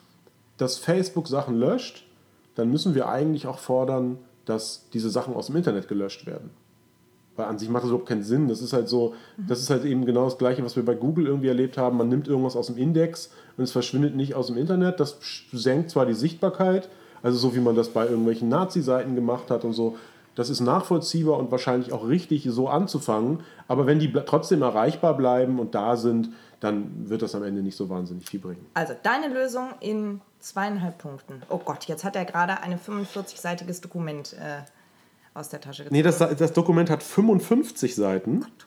[0.56, 2.06] dass Facebook Sachen löscht,
[2.54, 6.48] dann müssen wir eigentlich auch fordern, dass diese Sachen aus dem Internet gelöscht werden.
[7.36, 8.48] Weil an sich macht das überhaupt keinen Sinn.
[8.48, 11.26] Das ist halt so, das ist halt eben genau das Gleiche, was wir bei Google
[11.26, 11.98] irgendwie erlebt haben.
[11.98, 15.00] Man nimmt irgendwas aus dem Index und es verschwindet nicht aus dem Internet.
[15.00, 15.18] Das
[15.52, 16.88] senkt zwar die Sichtbarkeit,
[17.22, 19.98] also so wie man das bei irgendwelchen Nazi-Seiten gemacht hat und so.
[20.34, 23.40] Das ist nachvollziehbar und wahrscheinlich auch richtig, so anzufangen.
[23.68, 27.76] Aber wenn die trotzdem erreichbar bleiben und da sind, dann wird das am Ende nicht
[27.76, 28.64] so wahnsinnig viel bringen.
[28.74, 31.42] Also deine Lösung in zweieinhalb Punkten.
[31.48, 34.62] Oh Gott, jetzt hat er gerade ein 45-seitiges Dokument äh,
[35.34, 35.96] aus der Tasche gezogen.
[35.96, 38.66] Nee, das, das Dokument hat 55 Seiten Gott, Gott.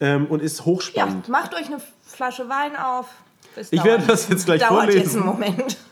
[0.00, 1.26] Ähm, und ist hochspannend.
[1.26, 3.06] Ja, macht euch eine Flasche Wein auf.
[3.56, 5.00] ich werde das jetzt gleich dauert vorlesen.
[5.00, 5.76] Jetzt einen Moment.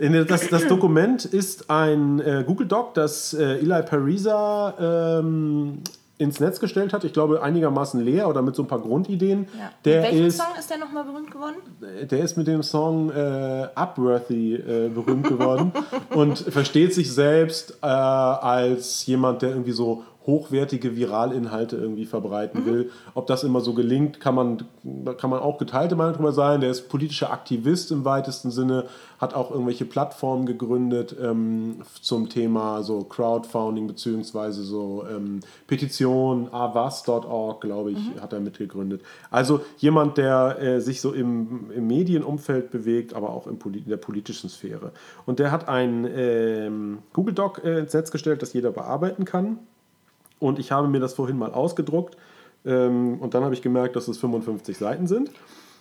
[0.00, 5.82] Das, das Dokument ist ein äh, Google Doc, das äh, Eli Pariser ähm,
[6.16, 7.04] ins Netz gestellt hat.
[7.04, 9.48] Ich glaube, einigermaßen leer oder mit so ein paar Grundideen.
[9.58, 9.70] Ja.
[9.84, 11.56] Der mit welchem ist, Song ist der nochmal berühmt geworden?
[12.10, 15.72] Der ist mit dem Song äh, Upworthy äh, berühmt geworden
[16.14, 22.66] und versteht sich selbst äh, als jemand, der irgendwie so hochwertige Viralinhalte irgendwie verbreiten mhm.
[22.66, 22.90] will.
[23.14, 24.58] Ob das immer so gelingt, kann man,
[25.16, 26.60] kann man auch geteilte Meinung darüber sein.
[26.60, 28.84] Der ist politischer Aktivist im weitesten Sinne,
[29.18, 37.60] hat auch irgendwelche Plattformen gegründet ähm, zum Thema so Crowdfunding beziehungsweise so ähm, Petition, avas.org,
[37.62, 38.20] glaube ich, mhm.
[38.20, 39.02] hat er mitgegründet.
[39.30, 44.50] Also jemand, der äh, sich so im, im Medienumfeld bewegt, aber auch in der politischen
[44.50, 44.92] Sphäre.
[45.24, 49.58] Und der hat ein ähm, Google Doc äh, ins Netz gestellt, das jeder bearbeiten kann.
[50.40, 52.16] Und ich habe mir das vorhin mal ausgedruckt
[52.64, 55.30] ähm, und dann habe ich gemerkt, dass es 55 Seiten sind.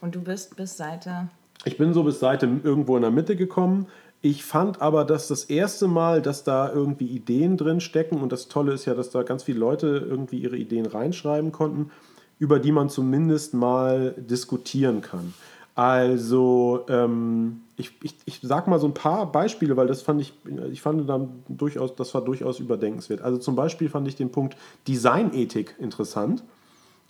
[0.01, 1.29] Und du bist bis Seite?
[1.65, 3.87] Ich bin so bis Seite irgendwo in der Mitte gekommen.
[4.21, 8.49] Ich fand aber, dass das erste Mal, dass da irgendwie Ideen drin stecken und das
[8.49, 11.91] Tolle ist ja, dass da ganz viele Leute irgendwie ihre Ideen reinschreiben konnten,
[12.37, 15.33] über die man zumindest mal diskutieren kann.
[15.75, 20.33] Also ähm, ich, ich, ich sag mal so ein paar Beispiele, weil das fand ich,
[20.71, 23.21] ich fand dann durchaus, das war durchaus überdenkenswert.
[23.21, 26.43] Also zum Beispiel fand ich den Punkt Designethik interessant.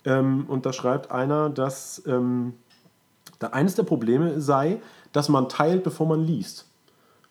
[0.04, 2.54] Ähm, und da schreibt einer, dass ähm,
[3.38, 4.80] da eines der Probleme sei,
[5.12, 6.66] dass man teilt, bevor man liest.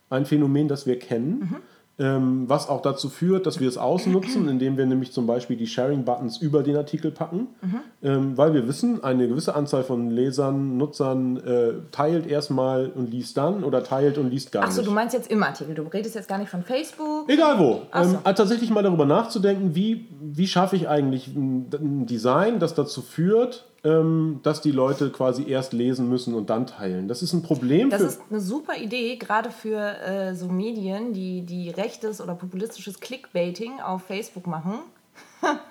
[0.09, 1.39] Ein Phänomen, das wir kennen.
[1.39, 1.55] Mhm
[1.99, 6.37] was auch dazu führt, dass wir es ausnutzen, indem wir nämlich zum Beispiel die Sharing-Buttons
[6.37, 7.79] über den Artikel packen, mhm.
[8.01, 13.35] ähm, weil wir wissen, eine gewisse Anzahl von Lesern, Nutzern äh, teilt erstmal und liest
[13.35, 14.79] dann oder teilt und liest gar Ach so, nicht.
[14.79, 17.27] Achso, du meinst jetzt im Artikel, du redest jetzt gar nicht von Facebook?
[17.27, 17.81] Egal wo.
[17.93, 18.17] Ähm, so.
[18.23, 24.39] tatsächlich mal darüber nachzudenken, wie, wie schaffe ich eigentlich ein Design, das dazu führt, ähm,
[24.43, 27.07] dass die Leute quasi erst lesen müssen und dann teilen.
[27.07, 27.89] Das ist ein Problem.
[27.89, 32.99] Das ist eine super Idee, gerade für äh, so Medien, die, die rechtes oder populistisches
[32.99, 34.79] Clickbaiting auf Facebook machen.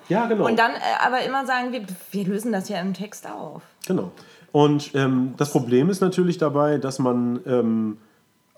[0.09, 0.47] ja, genau.
[0.47, 3.61] Und dann äh, aber immer sagen, wir, wir lösen das ja im Text auf.
[3.87, 4.11] Genau.
[4.51, 7.97] Und ähm, das Problem ist natürlich dabei, dass man ähm,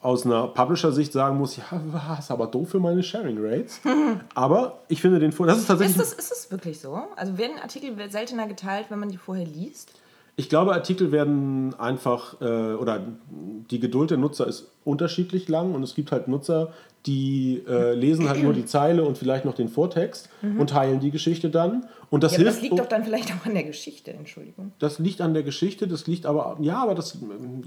[0.02, 3.80] aus einer Publisher-Sicht sagen muss, ja, was ist aber doof für meine Sharing Rates.
[4.36, 5.98] aber ich finde den das ist tatsächlich.
[5.98, 7.04] Ist das, ist das wirklich so?
[7.16, 9.94] Also werden Artikel seltener geteilt, wenn man die vorher liest?
[10.38, 15.84] Ich glaube, Artikel werden einfach, äh, oder die Geduld der Nutzer ist unterschiedlich lang und
[15.84, 16.72] es gibt halt Nutzer,
[17.06, 20.60] die äh, lesen halt nur die Zeile und vielleicht noch den Vortext mhm.
[20.60, 21.86] und teilen die Geschichte dann.
[22.12, 22.58] Und das ja, hilft.
[22.58, 24.74] Das liegt doch dann vielleicht auch an der Geschichte, Entschuldigung.
[24.80, 27.18] Das liegt an der Geschichte, das liegt aber, ja, aber das,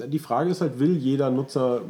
[0.07, 1.81] die Frage ist halt, will jeder Nutzer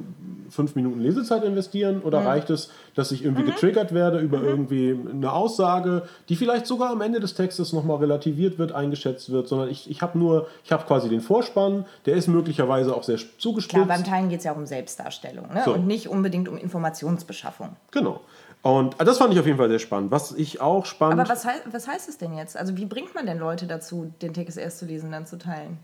[0.51, 2.27] fünf Minuten Lesezeit investieren oder mhm.
[2.29, 3.47] reicht es, dass ich irgendwie mhm.
[3.47, 4.47] getriggert werde über mhm.
[4.47, 9.49] irgendwie eine Aussage, die vielleicht sogar am Ende des Textes nochmal relativiert wird, eingeschätzt wird,
[9.49, 13.19] sondern ich, ich habe nur, ich habe quasi den Vorspann, der ist möglicherweise auch sehr
[13.39, 13.75] zugespitzt.
[13.75, 15.63] Klar, beim Teilen geht es ja um Selbstdarstellung ne?
[15.65, 15.75] So.
[15.75, 17.77] und nicht unbedingt um Informationsbeschaffung.
[17.91, 18.21] Genau.
[18.63, 20.11] Und das fand ich auf jeden Fall sehr spannend.
[20.11, 21.21] Was ich auch spannend.
[21.21, 22.57] Aber was, heißt, was heißt es denn jetzt?
[22.57, 25.79] Also, wie bringt man denn Leute dazu, den Text erst zu lesen, dann zu teilen?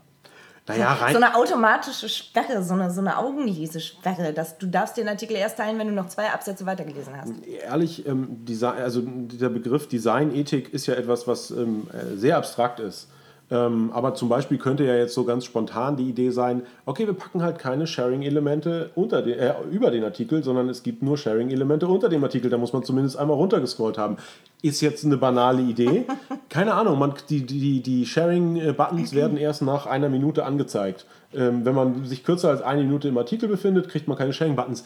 [0.67, 5.07] Naja, rein so eine automatische Sperre, so eine, so eine Augenlesesperre, dass du darfst den
[5.07, 7.33] Artikel erst teilen, wenn du noch zwei Absätze weitergelesen hast.
[7.45, 12.79] Ehrlich, ähm, Design, also dieser Begriff Designethik ist ja etwas, was ähm, äh, sehr abstrakt
[12.79, 13.07] ist.
[13.51, 17.13] Ähm, aber zum Beispiel könnte ja jetzt so ganz spontan die Idee sein, okay, wir
[17.13, 22.23] packen halt keine Sharing-Elemente äh, über den Artikel, sondern es gibt nur Sharing-Elemente unter dem
[22.23, 22.49] Artikel.
[22.49, 24.15] Da muss man zumindest einmal runtergescrollt haben.
[24.61, 26.05] Ist jetzt eine banale Idee.
[26.49, 31.05] Keine Ahnung, man, die, die, die Sharing-Buttons werden erst nach einer Minute angezeigt.
[31.33, 34.85] Ähm, wenn man sich kürzer als eine Minute im Artikel befindet, kriegt man keine Sharing-Buttons.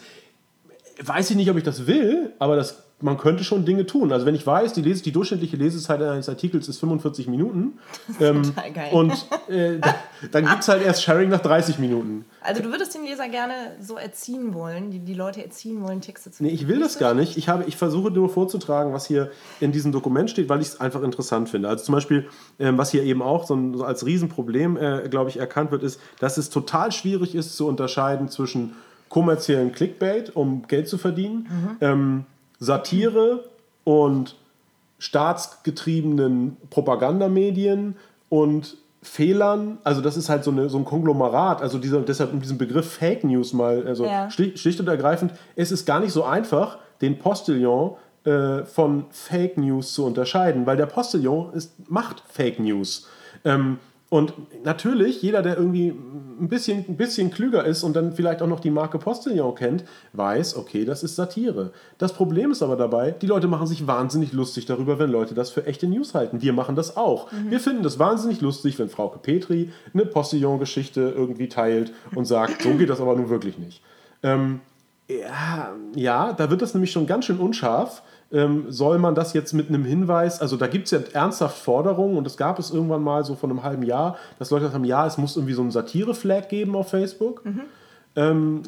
[1.04, 4.10] Weiß ich nicht, ob ich das will, aber das man könnte schon Dinge tun.
[4.10, 7.78] Also wenn ich weiß, die, Lese, die durchschnittliche Lesezeit eines Artikels ist 45 Minuten
[8.20, 8.54] ähm,
[8.92, 9.12] und
[9.48, 9.94] äh, da,
[10.32, 12.24] dann gibt es halt erst Sharing nach 30 Minuten.
[12.40, 16.30] Also du würdest den Leser gerne so erziehen wollen, die, die Leute erziehen wollen, Texte
[16.30, 17.36] zu Nee, ich will das gar nicht.
[17.36, 19.30] Ich, habe, ich versuche nur vorzutragen, was hier
[19.60, 21.68] in diesem Dokument steht, weil ich es einfach interessant finde.
[21.68, 22.26] Also zum Beispiel,
[22.58, 25.82] ähm, was hier eben auch so, ein, so als Riesenproblem, äh, glaube ich, erkannt wird,
[25.82, 28.74] ist, dass es total schwierig ist zu unterscheiden zwischen
[29.08, 31.76] kommerziellen Clickbait, um Geld zu verdienen, mhm.
[31.80, 32.24] ähm,
[32.58, 33.44] Satire
[33.84, 34.36] und
[34.98, 37.96] staatsgetriebenen Propagandamedien
[38.28, 42.40] und Fehlern, also das ist halt so, eine, so ein Konglomerat, also dieser, deshalb um
[42.40, 44.30] diesen Begriff Fake News mal, also ja.
[44.30, 49.58] schlicht, schlicht, und ergreifend, es ist gar nicht so einfach, den Postillon äh, von Fake
[49.58, 53.06] News zu unterscheiden, weil der Postillon ist, macht Fake News.
[53.44, 58.40] Ähm, und natürlich, jeder, der irgendwie ein bisschen, ein bisschen klüger ist und dann vielleicht
[58.40, 61.72] auch noch die Marke Postillon kennt, weiß, okay, das ist Satire.
[61.98, 65.50] Das Problem ist aber dabei, die Leute machen sich wahnsinnig lustig darüber, wenn Leute das
[65.50, 66.40] für echte News halten.
[66.40, 67.32] Wir machen das auch.
[67.32, 67.50] Mhm.
[67.50, 72.74] Wir finden das wahnsinnig lustig, wenn Frauke Petri eine Postillon-Geschichte irgendwie teilt und sagt, so
[72.74, 73.82] geht das aber nun wirklich nicht.
[74.22, 74.60] Ähm,
[75.08, 79.52] ja, ja, da wird das nämlich schon ganz schön unscharf ähm, soll man das jetzt
[79.52, 83.02] mit einem Hinweis, also da gibt es ja ernsthaft Forderungen und das gab es irgendwann
[83.02, 85.62] mal so vor einem halben Jahr, dass Leute gesagt haben, ja, es muss irgendwie so
[85.62, 87.44] einen Satire-Flag geben auf Facebook.
[87.44, 87.62] Mhm.
[88.16, 88.62] Ähm,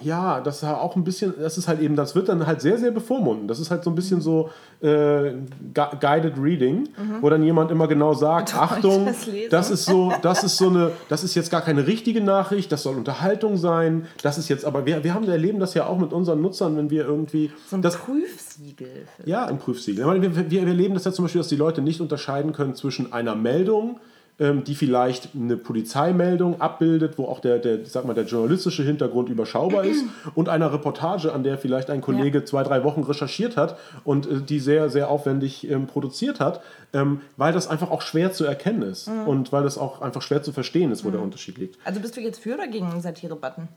[0.00, 2.78] ja, das ist auch ein bisschen, das ist halt eben, das wird dann halt sehr,
[2.78, 3.46] sehr bevormunden.
[3.46, 4.48] Das ist halt so ein bisschen so
[4.80, 5.32] äh,
[5.74, 7.16] Guided Reading, mhm.
[7.20, 10.70] wo dann jemand immer genau sagt, Doch, Achtung, das, das, ist so, das ist so
[10.70, 14.64] eine, das ist jetzt gar keine richtige Nachricht, das soll Unterhaltung sein, das ist jetzt,
[14.64, 17.50] aber wir, wir haben, erleben das ja auch mit unseren Nutzern, wenn wir irgendwie.
[17.66, 19.06] So ein das, Prüfsiegel.
[19.26, 20.06] Ja, ein Prüfsiegel.
[20.22, 23.12] Wir, wir, wir erleben das ja zum Beispiel, dass die Leute nicht unterscheiden können zwischen
[23.12, 24.00] einer Meldung,
[24.38, 29.84] die vielleicht eine Polizeimeldung abbildet, wo auch der, der, sag mal, der journalistische Hintergrund überschaubar
[29.84, 32.44] ist und einer Reportage, an der vielleicht ein Kollege ja.
[32.44, 36.60] zwei, drei Wochen recherchiert hat und äh, die sehr, sehr aufwendig ähm, produziert hat,
[36.92, 39.26] ähm, weil das einfach auch schwer zu erkennen ist mhm.
[39.26, 41.12] und weil das auch einfach schwer zu verstehen ist, wo mhm.
[41.12, 41.78] der Unterschied liegt.
[41.84, 43.68] Also bist du jetzt für oder gegen einen Satire-Button?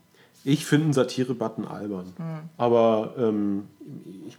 [0.44, 2.12] Ich finde einen Satire-Button albern.
[2.18, 2.48] Mhm.
[2.56, 3.64] Aber ähm,
[4.26, 4.38] ich,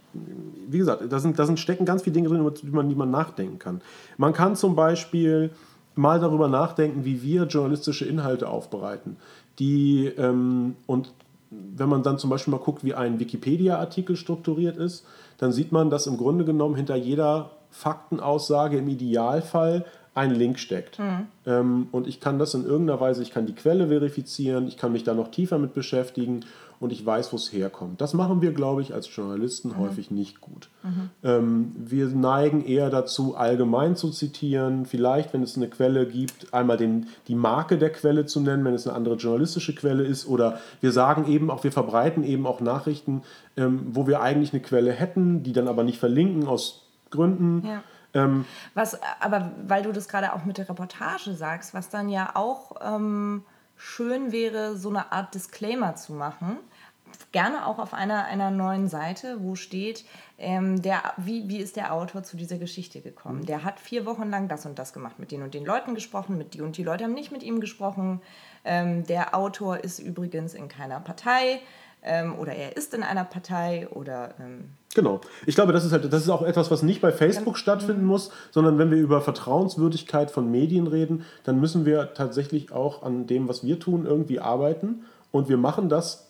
[0.68, 2.94] wie gesagt, da, sind, da sind, stecken ganz viele Dinge drin, über die man, die
[2.94, 3.80] man nachdenken kann.
[4.16, 5.50] Man kann zum Beispiel
[5.94, 9.16] mal darüber nachdenken, wie wir journalistische Inhalte aufbereiten.
[9.58, 11.12] Die, ähm, und
[11.50, 15.06] wenn man dann zum Beispiel mal guckt, wie ein Wikipedia-Artikel strukturiert ist,
[15.38, 20.98] dann sieht man, dass im Grunde genommen hinter jeder Faktenaussage im Idealfall ein Link steckt.
[20.98, 21.26] Mhm.
[21.46, 24.92] Ähm, und ich kann das in irgendeiner Weise, ich kann die Quelle verifizieren, ich kann
[24.92, 26.44] mich da noch tiefer mit beschäftigen
[26.82, 28.00] und ich weiß, wo es herkommt.
[28.00, 29.78] Das machen wir, glaube ich, als Journalisten mhm.
[29.78, 30.68] häufig nicht gut.
[30.82, 31.10] Mhm.
[31.22, 36.76] Ähm, wir neigen eher dazu, allgemein zu zitieren, vielleicht, wenn es eine Quelle gibt, einmal
[36.76, 40.58] den, die Marke der Quelle zu nennen, wenn es eine andere journalistische Quelle ist, oder
[40.80, 43.22] wir sagen eben auch, wir verbreiten eben auch Nachrichten,
[43.56, 47.64] ähm, wo wir eigentlich eine Quelle hätten, die dann aber nicht verlinken aus Gründen.
[47.64, 47.82] Ja.
[48.14, 52.32] Ähm, was, aber weil du das gerade auch mit der Reportage sagst, was dann ja
[52.34, 53.44] auch ähm,
[53.76, 56.58] schön wäre, so eine Art Disclaimer zu machen
[57.32, 60.04] gerne auch auf einer, einer neuen Seite, wo steht,
[60.38, 63.40] ähm, der, wie, wie ist der Autor zu dieser Geschichte gekommen.
[63.40, 63.46] Mhm.
[63.46, 66.36] Der hat vier Wochen lang das und das gemacht, mit den und den Leuten gesprochen,
[66.36, 68.20] mit die und die Leute haben nicht mit ihm gesprochen.
[68.64, 71.60] Ähm, der Autor ist übrigens in keiner Partei
[72.02, 74.34] ähm, oder er ist in einer Partei oder...
[74.40, 75.22] Ähm, Genau.
[75.46, 78.30] Ich glaube, das ist halt, das ist auch etwas, was nicht bei Facebook stattfinden muss,
[78.50, 83.48] sondern wenn wir über Vertrauenswürdigkeit von Medien reden, dann müssen wir tatsächlich auch an dem,
[83.48, 85.04] was wir tun, irgendwie arbeiten.
[85.30, 86.28] Und wir machen das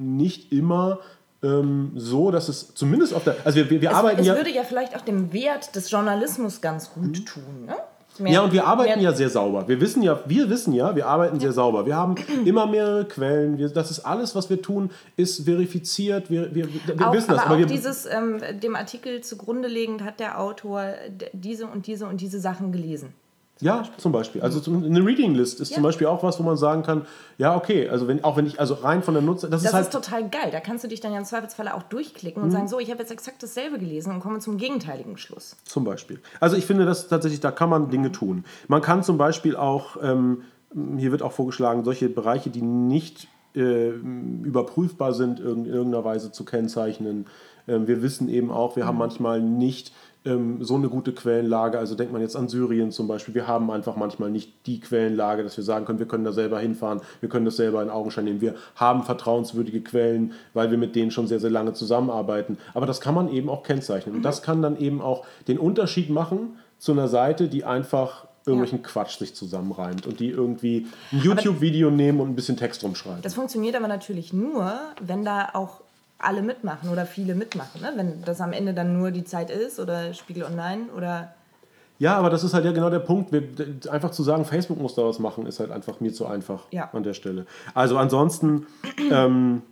[0.00, 1.00] nicht immer
[1.42, 3.36] ähm, so, dass es zumindest auf der.
[3.44, 4.32] Also wir, wir, wir es, arbeiten es ja.
[4.34, 7.26] Es würde ja vielleicht auch dem Wert des Journalismus ganz gut mhm.
[7.26, 7.64] tun.
[7.66, 7.76] Ne?
[8.18, 9.66] Mehr, ja, und wir arbeiten ja sehr sauber.
[9.66, 11.42] Wir wissen ja, wir wissen ja, wir arbeiten ja.
[11.42, 11.86] sehr sauber.
[11.86, 13.56] Wir haben immer mehrere Quellen.
[13.56, 16.28] Wir, das ist alles, was wir tun, ist verifiziert.
[16.28, 17.40] Wir, wir, wir auch, wissen das.
[17.40, 20.92] Aber, aber auch dieses ähm, dem Artikel zugrunde legend hat der Autor
[21.32, 23.14] diese und diese und diese Sachen gelesen.
[23.60, 24.40] Ja, zum Beispiel.
[24.40, 25.74] Also eine Reading List ist ja.
[25.74, 28.58] zum Beispiel auch was, wo man sagen kann, ja, okay, also wenn, auch wenn ich,
[28.58, 29.84] also rein von der Nutzer, das, das ist halt...
[29.86, 30.48] ist total geil.
[30.50, 32.52] Da kannst du dich dann ja im Zweifelsfalle auch durchklicken und mhm.
[32.52, 35.56] sagen, so, ich habe jetzt exakt dasselbe gelesen und komme zum gegenteiligen Schluss.
[35.64, 36.20] Zum Beispiel.
[36.40, 38.44] Also ich finde, dass tatsächlich, da kann man Dinge tun.
[38.68, 40.42] Man kann zum Beispiel auch, ähm,
[40.96, 46.44] hier wird auch vorgeschlagen, solche Bereiche, die nicht äh, überprüfbar sind, in irgendeiner Weise zu
[46.44, 47.26] kennzeichnen.
[47.66, 48.88] Ähm, wir wissen eben auch, wir mhm.
[48.88, 49.92] haben manchmal nicht
[50.24, 51.78] ähm, so eine gute Quellenlage.
[51.78, 53.34] Also denkt man jetzt an Syrien zum Beispiel.
[53.34, 56.60] Wir haben einfach manchmal nicht die Quellenlage, dass wir sagen können, wir können da selber
[56.60, 58.40] hinfahren, wir können das selber in Augenschein nehmen.
[58.40, 62.58] Wir haben vertrauenswürdige Quellen, weil wir mit denen schon sehr, sehr lange zusammenarbeiten.
[62.74, 64.14] Aber das kann man eben auch kennzeichnen.
[64.14, 68.78] Und das kann dann eben auch den Unterschied machen zu einer Seite, die einfach irgendwelchen
[68.78, 68.88] ja.
[68.88, 73.22] Quatsch sich zusammenreimt und die irgendwie ein YouTube-Video nehmen und ein bisschen Text rumschreiben.
[73.22, 75.82] Das funktioniert aber natürlich nur, wenn da auch
[76.22, 77.80] alle mitmachen oder viele mitmachen.
[77.80, 77.92] Ne?
[77.96, 81.34] Wenn das am Ende dann nur die Zeit ist oder Spiegel Online oder.
[81.98, 83.30] Ja, aber das ist halt ja genau der Punkt.
[83.32, 83.42] Wir,
[83.90, 86.88] einfach zu sagen, Facebook muss da was machen, ist halt einfach mir zu einfach ja.
[86.92, 87.46] an der Stelle.
[87.74, 88.66] Also ansonsten.
[89.10, 89.62] Ähm,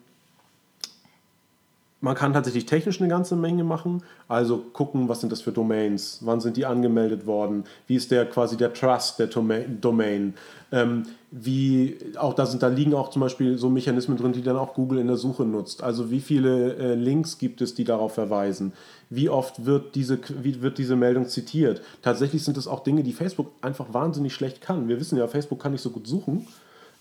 [2.01, 4.03] man kann tatsächlich technisch eine ganze Menge machen.
[4.29, 8.27] Also gucken, was sind das für Domains, wann sind die angemeldet worden, wie ist der
[8.27, 10.35] quasi der Trust der Domain.
[10.71, 14.57] Ähm, wie auch da sind, da liegen auch zum Beispiel so Mechanismen drin, die dann
[14.57, 15.83] auch Google in der Suche nutzt.
[15.83, 18.73] Also wie viele äh, Links gibt es, die darauf verweisen?
[19.11, 21.83] Wie oft wird diese, wie wird diese Meldung zitiert?
[22.03, 24.89] Tatsächlich sind das auch Dinge, die Facebook einfach wahnsinnig schlecht kann.
[24.89, 26.47] Wir wissen ja, Facebook kann nicht so gut suchen.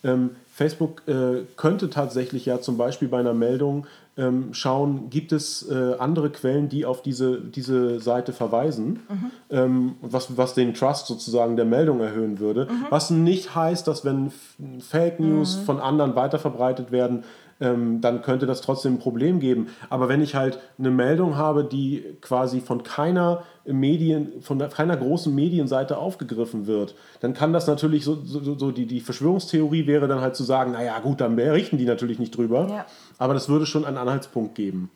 [0.04, 3.86] Ähm, Facebook äh, könnte tatsächlich ja zum Beispiel bei einer Meldung
[4.18, 9.32] ähm, schauen, gibt es äh, andere Quellen, die auf diese, diese Seite verweisen, mhm.
[9.52, 12.66] ähm, was, was den Trust sozusagen der Meldung erhöhen würde.
[12.66, 12.86] Mhm.
[12.90, 14.32] Was nicht heißt, dass wenn
[14.80, 15.62] Fake News mhm.
[15.66, 17.24] von anderen weiterverbreitet werden,
[17.60, 19.68] ähm, dann könnte das trotzdem ein Problem geben.
[19.90, 25.34] Aber wenn ich halt eine Meldung habe, die quasi von keiner Medien, von keiner großen
[25.34, 30.22] Medienseite aufgegriffen wird, dann kann das natürlich so, so, so die, die Verschwörungstheorie wäre dann
[30.22, 32.68] halt zu sagen, naja gut, dann berichten die natürlich nicht drüber.
[32.70, 32.86] Ja.
[33.18, 34.90] Aber das würde schon einen Anhaltspunkt geben.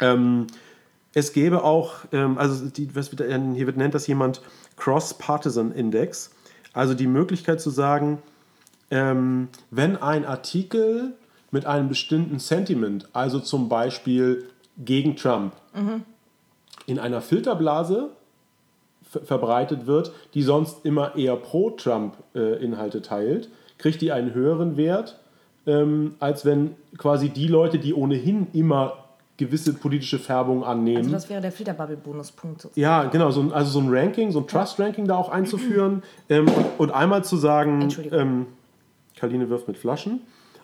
[0.00, 0.46] Ähm,
[1.14, 4.40] es gäbe auch, ähm, also die, was wird, hier wird, nennt das jemand
[4.76, 6.30] Cross-Partisan Index,
[6.72, 8.22] also die Möglichkeit zu sagen,
[8.90, 11.14] ähm, wenn ein Artikel
[11.52, 14.44] mit einem bestimmten Sentiment, also zum Beispiel
[14.78, 16.02] gegen Trump, mhm.
[16.86, 18.10] in einer Filterblase
[19.02, 24.76] verbreitet wird, die sonst immer eher pro Trump äh, Inhalte teilt, kriegt die einen höheren
[24.76, 25.18] Wert,
[25.66, 29.02] ähm, als wenn quasi die Leute, die ohnehin immer
[29.36, 30.98] gewisse politische Färbung annehmen.
[30.98, 32.80] Also das wäre der Filterbubble-Bonuspunkt sozusagen.
[32.80, 36.46] Ja, genau, so ein, also so ein Ranking, so ein Trust-Ranking da auch einzuführen ähm,
[36.48, 38.46] und, und, einmal zu sagen, ähm,
[39.16, 40.20] Kaline wirft mit Flaschen,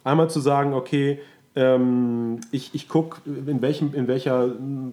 [0.08, 1.20] Einmal zu sagen, okay,
[1.54, 3.60] ähm, ich, ich gucke, in,
[3.92, 4.50] in welcher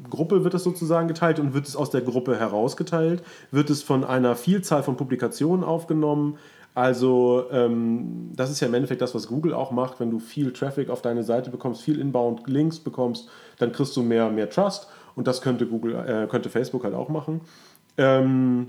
[0.10, 3.23] Gruppe wird das sozusagen geteilt und wird es aus der Gruppe herausgeteilt?
[3.49, 6.38] Wird es von einer Vielzahl von Publikationen aufgenommen?
[6.73, 10.01] Also ähm, das ist ja im Endeffekt das, was Google auch macht.
[10.01, 14.30] Wenn du viel Traffic auf deine Seite bekommst, viel Inbound-Links bekommst, dann kriegst du mehr,
[14.30, 14.89] mehr Trust.
[15.15, 17.39] Und das könnte, Google, äh, könnte Facebook halt auch machen.
[17.97, 18.67] Ähm,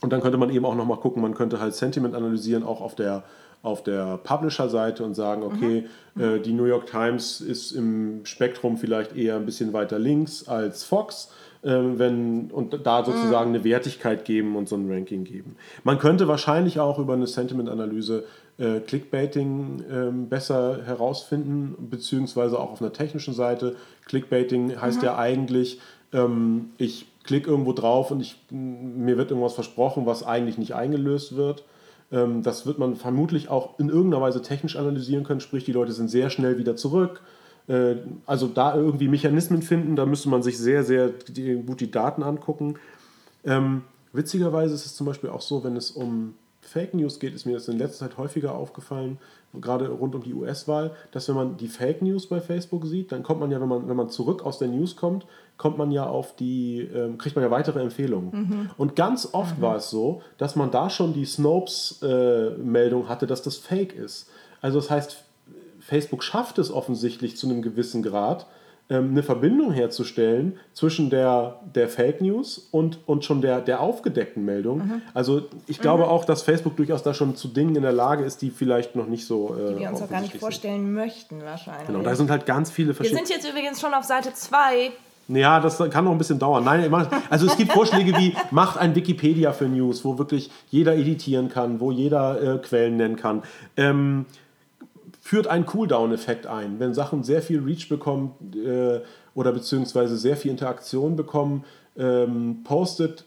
[0.00, 2.94] und dann könnte man eben auch nochmal gucken, man könnte halt Sentiment analysieren, auch auf
[2.94, 3.24] der
[3.66, 6.22] auf der Publisher-Seite und sagen, okay, mhm.
[6.22, 10.84] äh, die New York Times ist im Spektrum vielleicht eher ein bisschen weiter links als
[10.84, 11.30] Fox.
[11.62, 13.56] Äh, wenn, und da sozusagen mhm.
[13.56, 15.56] eine Wertigkeit geben und so ein Ranking geben.
[15.82, 18.24] Man könnte wahrscheinlich auch über eine Sentiment-Analyse
[18.58, 23.74] äh, Clickbaiting äh, besser herausfinden, beziehungsweise auch auf einer technischen Seite.
[24.04, 25.04] Clickbaiting heißt mhm.
[25.04, 25.80] ja eigentlich,
[26.12, 31.36] ähm, ich klicke irgendwo drauf und ich, mir wird irgendwas versprochen, was eigentlich nicht eingelöst
[31.36, 31.64] wird.
[32.12, 35.92] Ähm, das wird man vermutlich auch in irgendeiner Weise technisch analysieren können, sprich die Leute
[35.92, 37.22] sind sehr schnell wieder zurück.
[37.68, 41.10] Äh, also da irgendwie Mechanismen finden, da müsste man sich sehr, sehr
[41.66, 42.76] gut die Daten angucken.
[43.44, 46.34] Ähm, witzigerweise ist es zum Beispiel auch so, wenn es um
[46.66, 49.18] Fake News geht, ist mir das in letzter Zeit häufiger aufgefallen,
[49.60, 53.22] gerade rund um die US-Wahl, dass wenn man die Fake News bei Facebook sieht, dann
[53.22, 55.26] kommt man ja, wenn man, wenn man zurück aus der News kommt,
[55.56, 58.30] kommt man ja auf die, ähm, kriegt man ja weitere Empfehlungen.
[58.32, 58.70] Mhm.
[58.76, 59.62] Und ganz oft mhm.
[59.62, 64.28] war es so, dass man da schon die Snopes-Meldung äh, hatte, dass das Fake ist.
[64.60, 65.24] Also das heißt,
[65.80, 68.46] Facebook schafft es offensichtlich zu einem gewissen Grad,
[68.88, 74.78] eine Verbindung herzustellen zwischen der, der Fake News und, und schon der, der aufgedeckten Meldung.
[74.78, 75.02] Mhm.
[75.12, 76.10] Also ich glaube mhm.
[76.10, 79.08] auch, dass Facebook durchaus da schon zu Dingen in der Lage ist, die vielleicht noch
[79.08, 79.56] nicht so.
[79.56, 80.94] Äh, die wir uns auch gar nicht vorstellen sind.
[80.94, 81.88] möchten, wahrscheinlich.
[81.88, 83.20] Genau, da sind halt ganz viele verschiedene.
[83.20, 84.92] Wir sind jetzt übrigens schon auf Seite 2.
[85.28, 86.62] Ja, das kann noch ein bisschen dauern.
[86.62, 86.92] Nein,
[87.28, 91.80] also es gibt Vorschläge wie, macht ein Wikipedia für News, wo wirklich jeder editieren kann,
[91.80, 93.42] wo jeder äh, Quellen nennen kann.
[93.76, 94.26] Ähm,
[95.26, 96.78] führt einen Cooldown-Effekt ein.
[96.78, 99.00] Wenn Sachen sehr viel Reach bekommen äh,
[99.34, 101.64] oder beziehungsweise sehr viel Interaktion bekommen,
[101.98, 103.24] ähm, postet,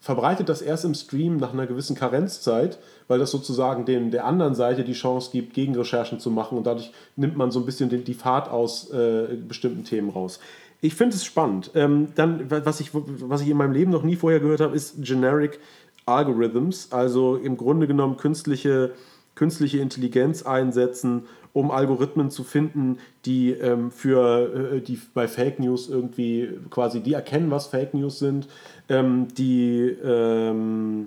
[0.00, 4.54] verbreitet das erst im Stream nach einer gewissen Karenzzeit, weil das sozusagen dem, der anderen
[4.54, 8.04] Seite die Chance gibt, Gegenrecherchen zu machen und dadurch nimmt man so ein bisschen die,
[8.04, 10.40] die Fahrt aus äh, bestimmten Themen raus.
[10.82, 11.70] Ich finde es spannend.
[11.74, 14.96] Ähm, dann, was ich, was ich in meinem Leben noch nie vorher gehört habe, ist
[14.98, 15.58] Generic
[16.04, 18.92] Algorithms, also im Grunde genommen künstliche
[19.40, 21.22] künstliche Intelligenz einsetzen,
[21.54, 27.14] um Algorithmen zu finden, die ähm, für äh, die bei Fake News irgendwie quasi die
[27.14, 28.48] erkennen, was Fake News sind,
[28.90, 31.06] ähm, die ähm,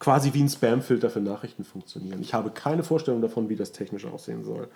[0.00, 2.20] quasi wie ein Spamfilter für Nachrichten funktionieren.
[2.22, 4.66] Ich habe keine Vorstellung davon, wie das technisch aussehen soll.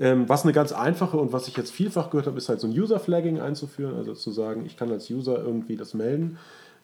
[0.00, 2.66] Ähm, was eine ganz einfache und was ich jetzt vielfach gehört habe, ist halt so
[2.66, 6.38] ein User-Flagging einzuführen, also zu sagen, ich kann als User irgendwie das melden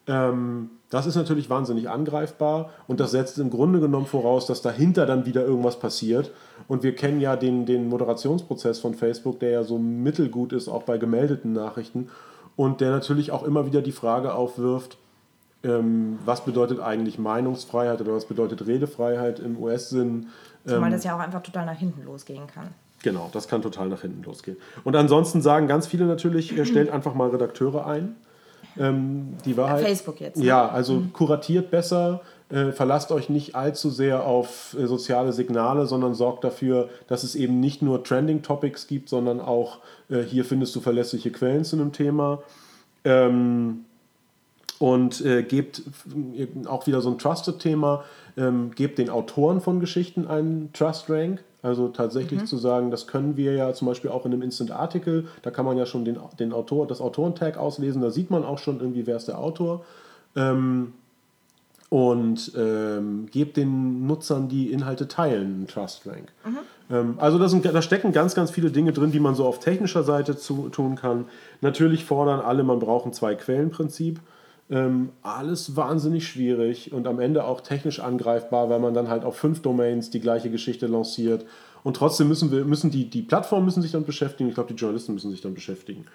[0.07, 5.05] Ähm, das ist natürlich wahnsinnig angreifbar und das setzt im Grunde genommen voraus, dass dahinter
[5.05, 6.31] dann wieder irgendwas passiert.
[6.67, 10.83] Und wir kennen ja den, den Moderationsprozess von Facebook, der ja so mittelgut ist, auch
[10.83, 12.09] bei gemeldeten Nachrichten
[12.55, 14.97] und der natürlich auch immer wieder die Frage aufwirft,
[15.63, 20.27] ähm, was bedeutet eigentlich Meinungsfreiheit oder was bedeutet Redefreiheit im US-Sinn.
[20.65, 22.67] Zumal ähm, das ja auch einfach total nach hinten losgehen kann.
[23.01, 24.57] Genau, das kann total nach hinten losgehen.
[24.83, 28.15] Und ansonsten sagen ganz viele natürlich, stellt einfach mal Redakteure ein.
[28.77, 29.85] Ähm, die Wahrheit.
[29.85, 30.37] Facebook jetzt.
[30.37, 30.45] Ne?
[30.45, 31.13] Ja, also mhm.
[31.13, 36.89] kuratiert besser, äh, verlasst euch nicht allzu sehr auf äh, soziale Signale, sondern sorgt dafür,
[37.07, 41.31] dass es eben nicht nur Trending Topics gibt, sondern auch äh, hier findest du verlässliche
[41.31, 42.43] Quellen zu einem Thema.
[43.05, 43.85] Ähm,
[44.79, 45.81] und äh, gebt
[46.35, 48.03] äh, auch wieder so ein Trusted-Thema,
[48.37, 51.43] ähm, gebt den Autoren von Geschichten einen Trust-Rank.
[51.63, 52.45] Also tatsächlich mhm.
[52.45, 55.77] zu sagen, das können wir ja zum Beispiel auch in einem Instant-Artikel, da kann man
[55.77, 59.15] ja schon den, den Autor, das Autorentag auslesen, da sieht man auch schon irgendwie, wer
[59.15, 59.85] ist der Autor.
[60.35, 60.93] Ähm,
[61.87, 66.33] und ähm, gebt den Nutzern, die Inhalte teilen, einen Trust Rank.
[66.43, 66.57] Mhm.
[66.89, 69.59] Ähm, also da, sind, da stecken ganz, ganz viele Dinge drin, die man so auf
[69.59, 71.25] technischer Seite zu, tun kann.
[71.61, 74.19] Natürlich fordern alle, man braucht ein Zwei-Quellen-Prinzip.
[74.69, 79.35] Ähm, alles wahnsinnig schwierig und am Ende auch technisch angreifbar, weil man dann halt auf
[79.35, 81.45] fünf Domains die gleiche Geschichte lanciert.
[81.83, 84.79] Und trotzdem müssen wir, müssen die, die Plattformen müssen sich dann beschäftigen, ich glaube, die
[84.79, 86.05] Journalisten müssen sich dann beschäftigen.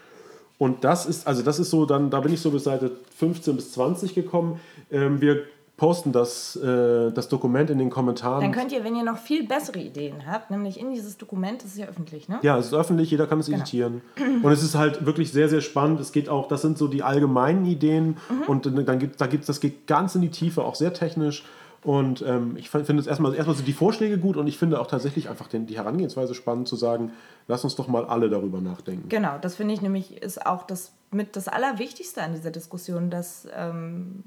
[0.56, 3.54] Und das ist, also das ist so dann, da bin ich so bis Seite 15
[3.54, 4.60] bis 20 gekommen.
[4.90, 5.44] Ähm, wir
[5.78, 8.42] posten das, äh, das Dokument in den Kommentaren.
[8.42, 11.70] Dann könnt ihr, wenn ihr noch viel bessere Ideen habt, nämlich in dieses Dokument, das
[11.70, 12.40] ist ja öffentlich, ne?
[12.42, 13.58] Ja, es ist öffentlich, jeder kann es genau.
[13.58, 14.02] editieren.
[14.42, 16.00] Und es ist halt wirklich sehr, sehr spannend.
[16.00, 18.42] Es geht auch, das sind so die allgemeinen Ideen mhm.
[18.48, 21.44] und dann gibt, da gibt's, das geht ganz in die Tiefe, auch sehr technisch.
[21.84, 24.88] Und ähm, ich finde es erstmal, erstmal sind die Vorschläge gut und ich finde auch
[24.88, 27.12] tatsächlich einfach den, die Herangehensweise spannend zu sagen,
[27.46, 29.08] lass uns doch mal alle darüber nachdenken.
[29.08, 33.48] Genau, das finde ich nämlich ist auch das mit das Allerwichtigste an dieser Diskussion, dass
[33.56, 34.22] ähm,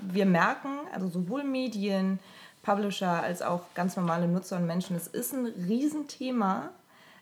[0.00, 2.20] wir merken, also sowohl Medien,
[2.62, 6.70] Publisher als auch ganz normale Nutzer und Menschen, es ist ein Riesenthema.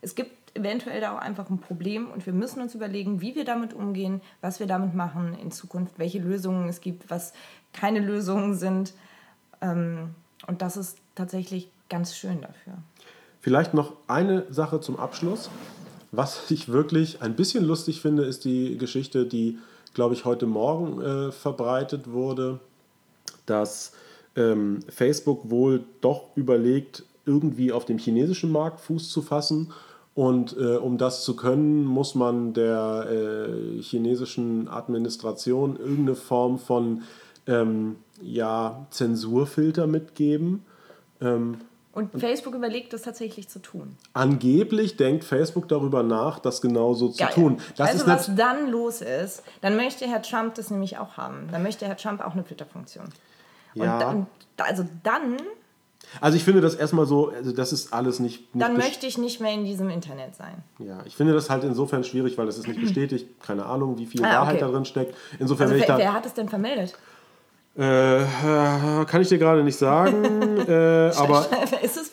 [0.01, 3.45] Es gibt eventuell da auch einfach ein Problem und wir müssen uns überlegen, wie wir
[3.45, 7.33] damit umgehen, was wir damit machen in Zukunft, welche Lösungen es gibt, was
[7.72, 8.93] keine Lösungen sind.
[9.61, 10.14] Ähm,
[10.46, 12.74] und das ist tatsächlich ganz schön dafür.
[13.40, 15.50] Vielleicht noch eine Sache zum Abschluss.
[16.11, 19.59] Was ich wirklich ein bisschen lustig finde, ist die Geschichte, die,
[19.94, 22.61] glaube ich, heute Morgen äh, verbreitet wurde,
[23.46, 23.92] dass
[24.36, 29.72] ähm, Facebook wohl doch überlegt, irgendwie auf dem chinesischen Markt Fuß zu fassen.
[30.14, 37.02] Und äh, um das zu können, muss man der äh, chinesischen Administration irgendeine Form von
[37.49, 40.64] ähm, ja, Zensurfilter mitgeben.
[41.20, 41.59] Ähm,
[41.92, 43.96] und Facebook überlegt, das tatsächlich zu tun.
[44.12, 47.32] Angeblich denkt Facebook darüber nach, das genauso zu Geil.
[47.32, 47.61] tun.
[47.76, 51.49] Das also was dann los ist, dann möchte Herr Trump das nämlich auch haben.
[51.51, 53.07] Dann möchte Herr Trump auch eine Twitter-Funktion.
[53.74, 54.11] Ja.
[54.11, 54.26] Und, und
[54.59, 55.38] also dann
[56.20, 58.55] also ich finde das erstmal so, also das ist alles nicht.
[58.55, 60.62] nicht Dann möchte ich nicht mehr in diesem Internet sein.
[60.78, 63.40] Ja, ich finde das halt insofern schwierig, weil das ist nicht bestätigt.
[63.42, 64.64] Keine Ahnung, wie viel ah, Wahrheit okay.
[64.64, 65.16] da drin steckt.
[65.38, 66.94] Insofern also wer, wer hat es denn vermeldet?
[67.79, 68.24] Äh,
[69.07, 70.24] kann ich dir gerade nicht sagen,
[70.68, 71.47] äh, aber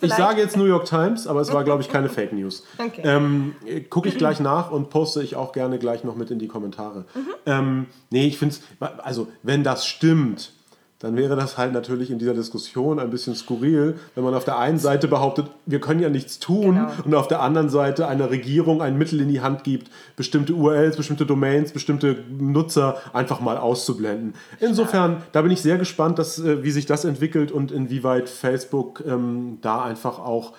[0.02, 2.64] ich sage jetzt New York Times, aber es war, glaube ich, keine Fake News.
[2.78, 3.02] Okay.
[3.04, 3.56] Ähm,
[3.90, 7.06] Gucke ich gleich nach und poste ich auch gerne gleich noch mit in die Kommentare.
[7.16, 7.28] Mhm.
[7.48, 8.62] Ähm, nee, ich finde es,
[9.00, 10.54] also wenn das stimmt,
[11.00, 14.58] dann wäre das halt natürlich in dieser Diskussion ein bisschen skurril, wenn man auf der
[14.58, 16.92] einen Seite behauptet, wir können ja nichts tun genau.
[17.04, 20.96] und auf der anderen Seite einer Regierung ein Mittel in die Hand gibt, bestimmte URLs,
[20.96, 24.36] bestimmte Domains, bestimmte Nutzer einfach mal auszublenden.
[24.62, 29.04] Insofern, da bin ich sehr gespannt, dass, äh, wie sich das entwickelt und inwieweit Facebook
[29.06, 30.54] ähm, da einfach auch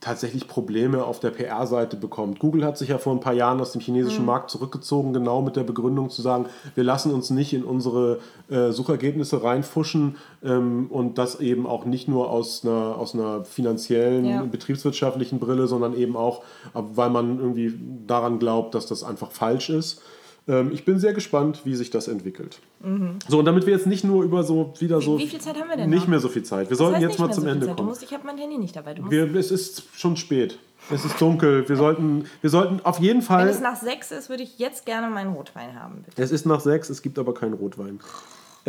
[0.00, 2.38] tatsächlich Probleme auf der PR-Seite bekommt.
[2.38, 4.26] Google hat sich ja vor ein paar Jahren aus dem chinesischen mhm.
[4.26, 6.46] Markt zurückgezogen, genau mit der Begründung zu sagen,
[6.76, 12.06] wir lassen uns nicht in unsere äh, Suchergebnisse reinfuschen ähm, und das eben auch nicht
[12.06, 14.42] nur aus einer, aus einer finanziellen, ja.
[14.42, 16.42] betriebswirtschaftlichen Brille, sondern eben auch,
[16.74, 17.74] weil man irgendwie
[18.06, 20.00] daran glaubt, dass das einfach falsch ist.
[20.48, 22.60] Ähm, ich bin sehr gespannt, wie sich das entwickelt.
[22.80, 23.18] Mhm.
[23.28, 25.18] So, und damit wir jetzt nicht nur über so wieder so.
[25.18, 25.90] Wie, wie viel Zeit haben wir denn?
[25.90, 26.08] Nicht noch?
[26.08, 26.66] mehr so viel Zeit.
[26.66, 27.88] Wir das sollten jetzt mal zum so Ende kommen.
[27.88, 28.96] Musst, ich habe mein Handy nicht dabei.
[29.08, 30.58] Wir, es ist schon spät.
[30.90, 31.68] Es ist dunkel.
[31.68, 33.46] Wir sollten, wir sollten auf jeden Fall.
[33.46, 36.02] Wenn es nach sechs ist, würde ich jetzt gerne meinen Rotwein haben.
[36.06, 36.22] Bitte.
[36.22, 38.00] Es ist nach sechs, es gibt aber keinen Rotwein.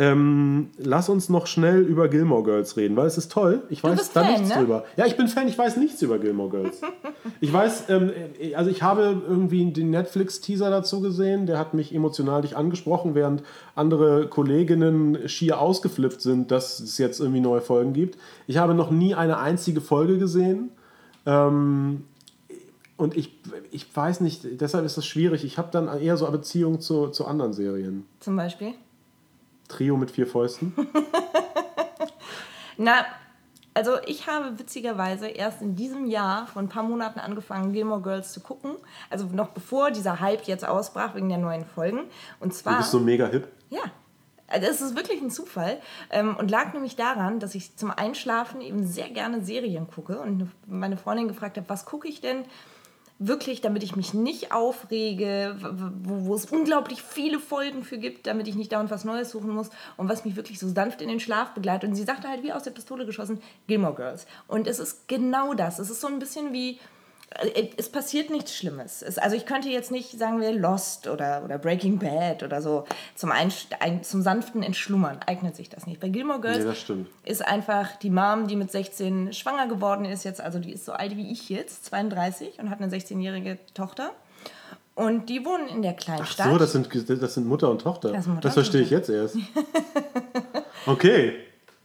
[0.00, 3.64] Ähm, lass uns noch schnell über Gilmore Girls reden, weil es ist toll.
[3.68, 4.54] Ich weiß da Fan, nichts ne?
[4.54, 4.84] drüber.
[4.96, 6.80] Ja, ich bin Fan, ich weiß nichts über Gilmore Girls.
[7.42, 8.10] ich weiß, ähm,
[8.54, 13.42] also ich habe irgendwie den Netflix-Teaser dazu gesehen, der hat mich emotional nicht angesprochen, während
[13.74, 18.16] andere Kolleginnen schier ausgeflippt sind, dass es jetzt irgendwie neue Folgen gibt.
[18.46, 20.70] Ich habe noch nie eine einzige Folge gesehen.
[21.26, 22.04] Ähm,
[22.96, 23.38] und ich,
[23.70, 25.44] ich weiß nicht, deshalb ist das schwierig.
[25.44, 28.06] Ich habe dann eher so eine Beziehung zu, zu anderen Serien.
[28.20, 28.72] Zum Beispiel?
[29.70, 30.74] Trio mit vier Fäusten?
[32.76, 33.04] Na,
[33.74, 38.32] also ich habe witzigerweise erst in diesem Jahr vor ein paar Monaten angefangen, Gilmore Girls
[38.32, 38.76] zu gucken.
[39.08, 42.00] Also noch bevor dieser Hype jetzt ausbrach wegen der neuen Folgen.
[42.40, 42.74] Und zwar.
[42.74, 43.48] Du bist so mega hip.
[43.70, 43.82] Ja.
[44.48, 48.60] Also es ist wirklich ein Zufall ähm, und lag nämlich daran, dass ich zum Einschlafen
[48.60, 52.44] eben sehr gerne Serien gucke und meine Freundin gefragt habe, was gucke ich denn
[53.20, 58.48] wirklich, damit ich mich nicht aufrege, wo, wo, es unglaublich viele Folgen für gibt, damit
[58.48, 59.68] ich nicht dauernd was Neues suchen muss
[59.98, 61.90] und was mich wirklich so sanft in den Schlaf begleitet.
[61.90, 64.26] Und sie sagte halt wie aus der Pistole geschossen, Gilmore Girls.
[64.48, 65.78] Und es ist genau das.
[65.78, 66.80] Es ist so ein bisschen wie
[67.76, 69.02] es passiert nichts Schlimmes.
[69.02, 72.84] Es, also ich könnte jetzt nicht, sagen wir, Lost oder, oder Breaking Bad oder so
[73.14, 73.52] zum, ein,
[74.02, 76.00] zum sanften Entschlummern eignet sich das nicht.
[76.00, 80.40] Bei Gilmore Girls nee, ist einfach die Mom, die mit 16 schwanger geworden ist jetzt,
[80.40, 84.10] also die ist so alt wie ich jetzt, 32 und hat eine 16-jährige Tochter.
[84.96, 88.10] Und die wohnen in der kleinen Ach so, das sind, das sind Mutter und Tochter.
[88.12, 89.36] Das, Mutter das verstehe ich jetzt erst.
[90.86, 91.36] okay,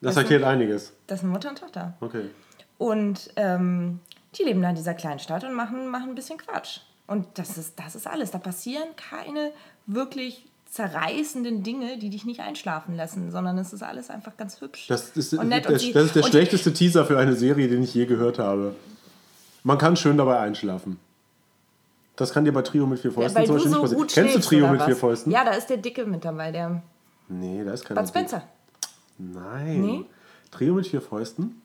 [0.02, 0.92] das, das erklärt sind, einiges.
[1.06, 1.94] Das sind Mutter und Tochter.
[2.02, 2.26] Okay.
[2.78, 4.00] Und ähm,
[4.38, 6.80] die leben da in dieser kleinen Stadt und machen, machen ein bisschen Quatsch.
[7.08, 8.32] Und das ist, das ist alles.
[8.32, 9.52] Da passieren keine
[9.86, 14.88] wirklich zerreißenden Dinge, die dich nicht einschlafen lassen, sondern es ist alles einfach ganz hübsch.
[14.88, 15.66] Das ist, und nett.
[15.66, 18.40] Der, und sie, das ist der schlechteste Teaser für eine Serie, den ich je gehört
[18.40, 18.76] habe.
[19.64, 21.00] Man kann schön dabei einschlafen.
[22.16, 24.08] Das kann dir bei Trio mit vier Fäusten ja, zum Beispiel so nicht passieren.
[24.08, 25.32] Kennst du Trio mit vier Fäusten?
[25.32, 26.82] Ja, da ist der Dicke mit dabei, der.
[27.28, 27.96] Nee, da ist kein.
[27.96, 28.44] Bud Spencer.
[29.18, 29.82] Nein.
[29.82, 30.06] Nee?
[30.52, 31.62] Trio mit vier Fäusten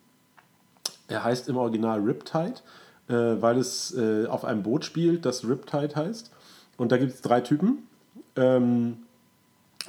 [1.11, 2.55] er heißt im Original Riptide,
[3.09, 6.31] äh, weil es äh, auf einem Boot spielt, das Riptide heißt.
[6.77, 7.87] Und da gibt es drei Typen.
[8.37, 8.99] Ähm,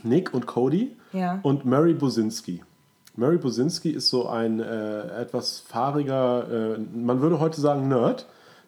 [0.04, 1.40] Nick und Cody ja.
[1.44, 2.64] und Mary Bosinski.
[3.16, 8.28] Mary Bosinski ist so ein äh, etwas fahriger, äh, man würde heute sagen Nerd,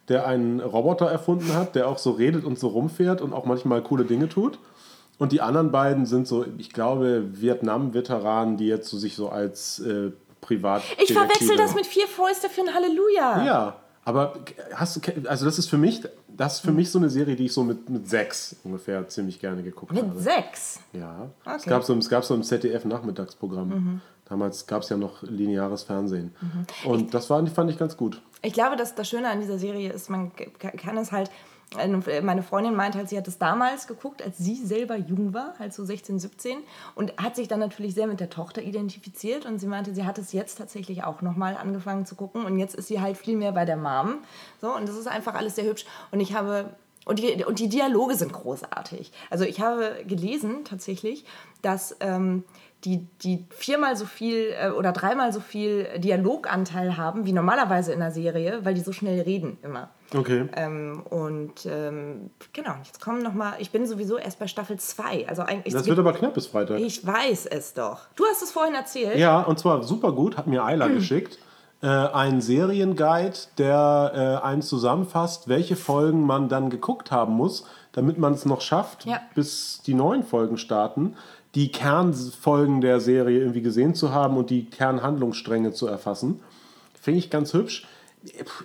[0.10, 3.82] der einen Roboter erfunden hat, der auch so redet und so rumfährt und auch manchmal
[3.82, 4.60] coole Dinge tut.
[5.18, 9.80] Und die anderen beiden sind so, ich glaube, Vietnam-Veteranen, die jetzt so sich so als
[9.80, 10.12] äh,
[10.44, 10.84] privat.
[11.02, 13.46] Ich verwechsel das mit vier Fäuste für ein Halleluja.
[13.46, 13.76] Ja,
[14.06, 14.34] aber
[14.74, 17.54] hast du, also das ist für mich, das für mich so eine Serie, die ich
[17.54, 20.14] so mit, mit sechs ungefähr ziemlich gerne geguckt mit habe.
[20.14, 20.80] Mit sechs?
[20.92, 21.30] Ja.
[21.46, 21.56] Okay.
[21.56, 23.70] Es, gab so, es gab so ein ZDF-Nachmittagsprogramm.
[23.70, 24.02] Mhm.
[24.26, 26.36] Damals gab es ja noch lineares Fernsehen.
[26.42, 26.90] Mhm.
[26.90, 28.22] Und ich, das war, fand ich ganz gut.
[28.42, 31.32] Ich glaube, dass das Schöne an dieser Serie ist, man kann es halt
[31.76, 35.74] meine Freundin meint halt, sie hat es damals geguckt, als sie selber jung war, halt
[35.74, 36.58] so 16, 17
[36.96, 40.18] und hat sich dann natürlich sehr mit der Tochter identifiziert und sie meinte, sie hat
[40.18, 43.52] es jetzt tatsächlich auch nochmal angefangen zu gucken und jetzt ist sie halt viel mehr
[43.52, 44.20] bei der Mom.
[44.62, 47.68] So, und das ist einfach alles sehr hübsch und ich habe und die, und die
[47.68, 49.12] Dialoge sind großartig.
[49.30, 51.26] Also ich habe gelesen tatsächlich,
[51.62, 52.46] dass ähm,
[52.86, 58.02] die, die viermal so viel äh, oder dreimal so viel Dialoganteil haben wie normalerweise in
[58.02, 59.90] einer Serie, weil die so schnell reden immer.
[60.16, 60.48] Okay.
[60.56, 65.28] Ähm, und ähm, genau, jetzt kommen noch mal, ich bin sowieso erst bei Staffel 2.
[65.28, 66.80] Also eigentlich das wird aber knapp bis Freitag.
[66.80, 68.08] Ich weiß es doch.
[68.16, 69.18] Du hast es vorhin erzählt.
[69.18, 71.40] Ja, und zwar super gut, hat mir Ayla geschickt.
[71.82, 78.18] Äh, ein Serienguide, der äh, einen zusammenfasst, welche Folgen man dann geguckt haben muss, damit
[78.18, 79.20] man es noch schafft, ja.
[79.36, 81.16] bis die neuen Folgen starten,
[81.56, 86.40] die Kernfolgen der Serie irgendwie gesehen zu haben und die Kernhandlungsstränge zu erfassen.
[87.00, 87.86] Finde ich ganz hübsch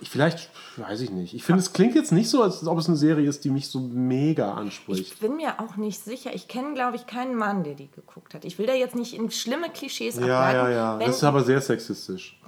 [0.03, 1.33] vielleicht, weiß ich nicht.
[1.33, 3.67] Ich finde, es klingt jetzt nicht so, als ob es eine Serie ist, die mich
[3.67, 5.13] so mega anspricht.
[5.13, 6.33] Ich bin mir auch nicht sicher.
[6.33, 8.45] Ich kenne, glaube ich, keinen Mann, der die geguckt hat.
[8.45, 10.57] Ich will da jetzt nicht in schlimme Klischees ja, ableiten.
[10.57, 11.05] Ja, ja, ja.
[11.05, 12.39] Das ist aber sehr sexistisch.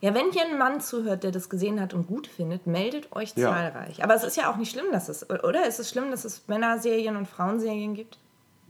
[0.00, 3.32] Ja, wenn hier ein Mann zuhört, der das gesehen hat und gut findet, meldet euch
[3.34, 3.50] ja.
[3.50, 4.04] zahlreich.
[4.04, 5.66] Aber es ist ja auch nicht schlimm, dass es, oder?
[5.66, 8.18] Ist es schlimm, dass es Männerserien und Frauenserien gibt?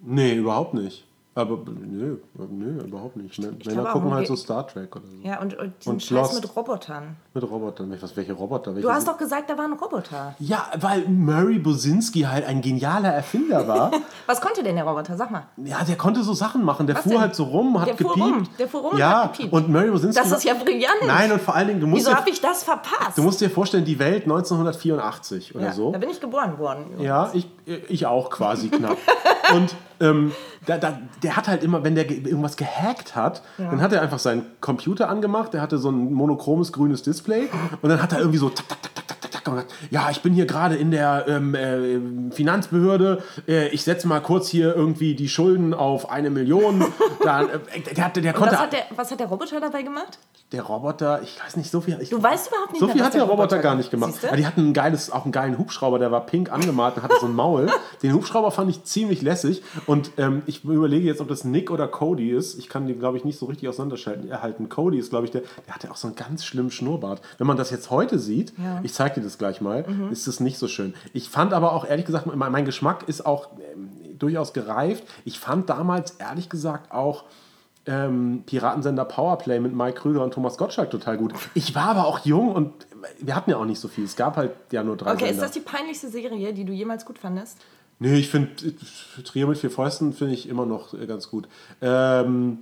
[0.02, 1.05] Nee, überhaupt nicht.
[1.36, 2.16] Aber nö,
[2.48, 3.38] nö, überhaupt nicht.
[3.38, 5.16] Männer glaube, gucken halt so Star Trek oder so.
[5.22, 7.16] Ja, und, und diesen und Scheiß mit Robotern.
[7.34, 7.94] Mit Robotern.
[8.00, 8.74] Was, welche Roboter?
[8.74, 10.34] Welche du hast doch gesagt, da waren Roboter.
[10.38, 13.90] Ja, weil Murray Bosinski halt ein genialer Erfinder war.
[14.26, 15.14] Was konnte denn der Roboter?
[15.18, 15.42] Sag mal.
[15.58, 16.86] Ja, der konnte so Sachen machen.
[16.86, 17.20] Der Was fuhr denn?
[17.20, 18.16] halt so rum, hat der gepiept.
[18.16, 18.48] Fuhr rum.
[18.58, 19.52] Der fuhr rum ja, und hat gepiept.
[19.52, 20.22] Und Murray Bosinski...
[20.22, 21.06] Das ist ja brillant.
[21.06, 21.80] Nein, und vor allen Dingen...
[21.80, 23.18] Du musst Wieso habe ich das verpasst?
[23.18, 25.92] Du musst dir vorstellen, die Welt 1984 oder ja, so.
[25.92, 26.86] da bin ich geboren worden.
[26.98, 27.46] Ja, ich,
[27.90, 28.96] ich auch quasi knapp.
[29.54, 30.32] und ähm,
[30.66, 33.70] da, da, der hat halt immer, wenn der irgendwas gehackt hat, ja.
[33.70, 37.48] dann hat er einfach seinen Computer angemacht, der hatte so ein monochromes grünes Display
[37.82, 39.15] und dann hat er irgendwie so tak, tak, tak, tak,
[39.48, 44.20] und ja, ich bin hier gerade in der ähm, äh, Finanzbehörde, äh, ich setze mal
[44.20, 46.84] kurz hier irgendwie die Schulden auf eine Million.
[47.24, 50.18] Dann, äh, der, der, der konnte, was, hat der, was hat der Roboter dabei gemacht?
[50.52, 51.98] der Roboter, ich weiß nicht, so viel.
[52.00, 54.14] Ich, du weißt überhaupt nicht, so viel hat der, Roboter, Roboter gar nicht gemacht.
[54.24, 57.16] Aber die hatten ein geiles, auch einen geilen Hubschrauber, der war pink angemalt und hatte
[57.20, 57.66] so ein Maul.
[58.02, 61.88] Den Hubschrauber fand ich ziemlich lässig und ähm, ich überlege jetzt, ob das Nick oder
[61.88, 62.58] Cody ist.
[62.58, 64.30] Ich kann die, glaube ich, nicht so richtig auseinanderschalten.
[64.30, 64.68] Erhalten.
[64.68, 67.20] Cody ist, glaube ich, der, der hatte auch so einen ganz schlimmen Schnurrbart.
[67.38, 68.80] Wenn man das jetzt heute sieht, ja.
[68.84, 70.10] ich zeige dir das gleich mal, mhm.
[70.10, 70.94] ist es nicht so schön.
[71.12, 73.50] Ich fand aber auch, ehrlich gesagt, mein, Geschmack ist auch.
[73.72, 75.04] Ähm, durchaus gereift.
[75.24, 77.24] Ich fand damals ehrlich gesagt auch
[77.86, 81.34] ähm, Piratensender Powerplay mit Mike Krüger und Thomas Gottschalk total gut.
[81.54, 82.72] Ich war aber auch jung und
[83.20, 84.04] wir hatten ja auch nicht so viel.
[84.04, 85.42] Es gab halt ja nur drei Okay, ist Sender.
[85.42, 87.58] das die peinlichste Serie, die du jemals gut fandest?
[87.98, 88.50] Nee, ich finde
[89.24, 91.48] Trio mit vier Fäusten finde ich immer noch äh, ganz gut.
[91.80, 92.58] Ähm,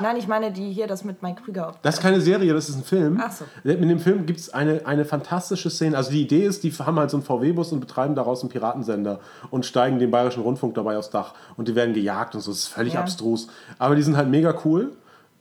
[0.00, 1.72] Nein, ich meine die hier, das mit Mike Krüger.
[1.82, 3.20] das ist keine Serie, das ist ein Film.
[3.22, 3.44] Ach so.
[3.64, 5.96] In dem Film gibt es eine, eine fantastische Szene.
[5.96, 9.20] Also die Idee ist, die haben halt so einen VW-Bus und betreiben daraus einen Piratensender
[9.50, 11.34] und steigen den Bayerischen Rundfunk dabei aufs Dach.
[11.56, 12.50] Und die werden gejagt und so.
[12.50, 13.00] Das ist völlig Ja.
[13.00, 13.48] abstrus.
[13.78, 14.92] Aber die sind halt mega cool.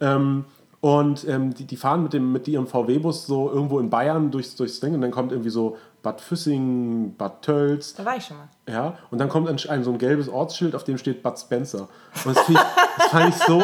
[0.01, 0.45] Ähm,
[0.82, 4.55] und ähm, die, die fahren mit, dem, mit ihrem VW-Bus so irgendwo in Bayern durchs,
[4.55, 8.38] durchs Ding und dann kommt irgendwie so Bad Füssing, Bad Tölz, Da war ich schon
[8.38, 8.47] mal.
[8.67, 11.88] ja, und dann kommt ein, ein, so ein gelbes Ortsschild, auf dem steht Bud Spencer.
[12.26, 12.55] Und das, ich,
[12.97, 13.61] das fand ich so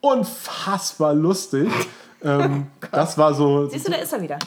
[0.00, 1.70] unfassbar lustig.
[2.20, 4.40] Ähm, das war so, Siehst du, da ist er wieder.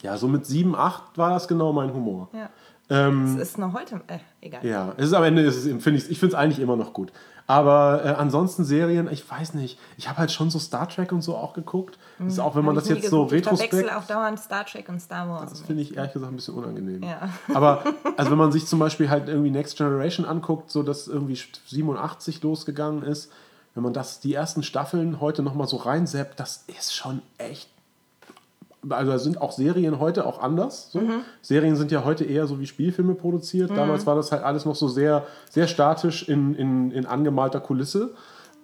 [0.00, 2.30] ja, so mit 7, 8 war das genau mein Humor.
[2.32, 2.48] Ja.
[2.88, 4.00] Ähm, Das ist noch heute.
[4.06, 4.64] Äh, egal.
[4.64, 6.94] ja, es ist am Ende, ist es, find ich, ich finde es eigentlich immer noch
[6.94, 7.12] gut.
[7.46, 11.20] Aber äh, ansonsten Serien, ich weiß nicht, ich habe halt schon so Star Trek und
[11.20, 11.98] so auch geguckt.
[12.18, 13.26] Das ist auch, wenn man das ich jetzt so.
[13.26, 13.74] Ich retrospekt...
[13.74, 15.50] verwechsel auch dauernd Star Trek und Star Wars.
[15.50, 17.02] Das finde ich ehrlich gesagt ein bisschen unangenehm.
[17.02, 17.28] Ja.
[17.54, 17.84] Aber
[18.16, 22.42] also wenn man sich zum Beispiel halt irgendwie Next Generation anguckt, so dass irgendwie 87
[22.42, 23.30] losgegangen ist,
[23.74, 27.68] wenn man das die ersten Staffeln heute nochmal so reinseppt, das ist schon echt.
[28.88, 30.90] Also sind auch Serien heute auch anders.
[30.90, 31.02] So.
[31.42, 33.70] Serien sind ja heute eher so wie Spielfilme produziert.
[33.70, 38.14] Damals war das halt alles noch so sehr, sehr statisch in, in, in angemalter Kulisse.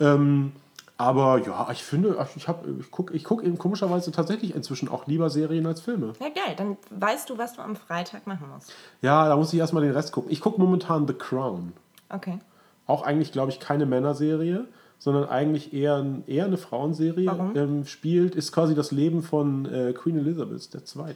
[0.01, 0.53] Ähm,
[0.97, 5.07] aber ja, ich finde, ich, hab- ich gucke ich guck eben komischerweise tatsächlich inzwischen auch
[5.07, 6.15] lieber Serien als Filme.
[6.19, 6.55] Ja, geil.
[6.57, 8.73] Dann weißt du, was du am Freitag machen musst.
[9.03, 10.31] Ja, da muss ich erstmal den Rest gucken.
[10.33, 11.75] Ich gucke momentan The Crown.
[12.09, 12.39] Okay.
[12.87, 14.65] Auch eigentlich, glaube ich, keine Männerserie,
[14.99, 17.31] sondern eigentlich eher, eher eine Frauenserie.
[17.55, 21.15] Ähm, spielt, ist quasi das Leben von äh, Queen Elizabeth II.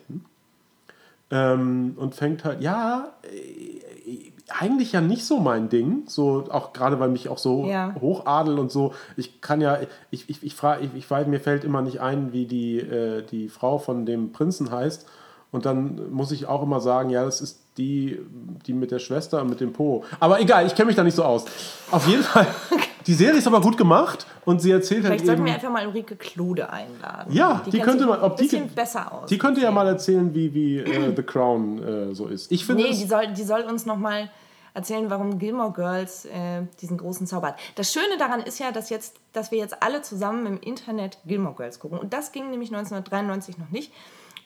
[1.32, 6.02] Ähm, und fängt halt, ja, äh, eigentlich ja nicht so mein Ding.
[6.06, 7.94] So, auch gerade weil mich auch so Ja.
[8.00, 9.78] Hochadel und so, ich kann ja,
[10.10, 13.22] ich, ich, ich frage, ich, ich weiß, mir fällt immer nicht ein, wie die, äh,
[13.22, 15.06] die Frau von dem Prinzen heißt.
[15.52, 18.20] Und dann muss ich auch immer sagen, ja, das ist die,
[18.66, 20.04] die mit der Schwester und mit dem Po.
[20.20, 21.44] Aber egal, ich kenne mich da nicht so aus.
[21.90, 22.46] Auf jeden Fall,
[23.06, 25.86] die Serie ist aber gut gemacht und sie erzählt halt Vielleicht sollten wir einfach mal
[25.88, 27.32] Ulrike Klode einladen.
[27.32, 29.28] Ja, die kennt könnte man- ob die- bisschen besser aus.
[29.28, 32.52] Die könnte ja mal erzählen, wie, wie äh, The Crown äh, so ist.
[32.52, 34.30] Ich finde Nee, die soll, die soll uns noch mal
[34.72, 37.56] erzählen, warum Gilmore Girls äh, diesen großen Zauber hat.
[37.74, 41.56] Das Schöne daran ist ja, dass, jetzt, dass wir jetzt alle zusammen im Internet Gilmore
[41.56, 41.98] Girls gucken.
[41.98, 43.92] Und das ging nämlich 1993 noch nicht.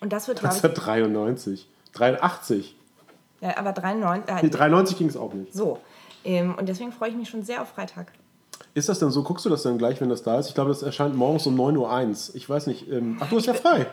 [0.05, 1.67] Und das wird, glaube ich, 1993.
[1.95, 2.77] 83.
[3.41, 5.55] ja, aber 93, Nee, äh, 93 ging es auch nicht.
[5.55, 5.79] so.
[6.27, 8.13] Ähm, und deswegen freue ich mich schon sehr auf Freitag.
[8.75, 9.23] Ist das denn so?
[9.23, 10.49] Guckst du das dann gleich, wenn das da ist?
[10.49, 12.35] Ich glaube, das erscheint morgens um 9.01 Uhr.
[12.37, 12.87] Ich weiß nicht.
[12.91, 13.87] Ähm, ach, du hast ja frei.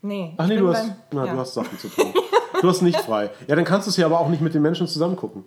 [0.00, 1.32] Nee, Ach nee, du hast, beim- na, ja.
[1.32, 2.14] du hast Sachen zu tun.
[2.60, 3.30] Du hast nicht frei.
[3.48, 5.44] Ja, dann kannst du es ja aber auch nicht mit den Menschen zusammen gucken.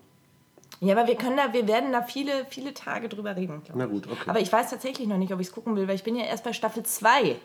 [0.81, 3.61] Ja, aber wir können da, wir werden da viele, viele Tage drüber reden.
[3.75, 4.29] Na gut, okay.
[4.29, 6.25] Aber ich weiß tatsächlich noch nicht, ob ich es gucken will, weil ich bin ja
[6.25, 7.35] erst bei Staffel 2.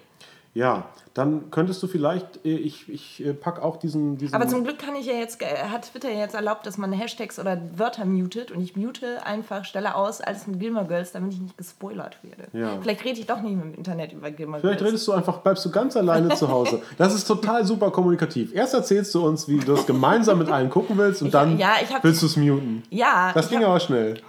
[0.57, 4.65] Ja, dann könntest du vielleicht, äh, ich, ich äh, pack auch diesen, diesen Aber zum
[4.65, 7.61] Glück kann ich ja jetzt, äh, hat Twitter ja jetzt erlaubt, dass man Hashtags oder
[7.77, 11.59] Wörter mutet und ich mute einfach, stelle aus, alles mit Gilmore Girls, damit ich nicht
[11.59, 12.49] gespoilert werde.
[12.55, 12.81] Ja.
[12.81, 14.93] Vielleicht rede ich doch nicht im Internet über Gilmore Vielleicht Girls.
[14.93, 16.81] redest du einfach, bleibst du ganz alleine zu Hause.
[16.97, 18.55] Das ist total super kommunikativ.
[18.55, 21.75] Erst erzählst du uns, wie du das gemeinsam mit allen gucken willst und dann ja,
[21.83, 22.83] ich hab- willst du es muten.
[22.89, 24.23] Ja, Das ich ging hab, aber schnell.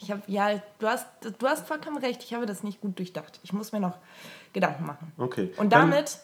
[0.00, 1.06] Ich hab, ja, du hast,
[1.38, 3.40] du hast vollkommen recht, ich habe das nicht gut durchdacht.
[3.42, 3.96] Ich muss mir noch
[4.52, 5.12] Gedanken machen.
[5.18, 5.52] Okay.
[5.56, 6.18] Und Dann- damit,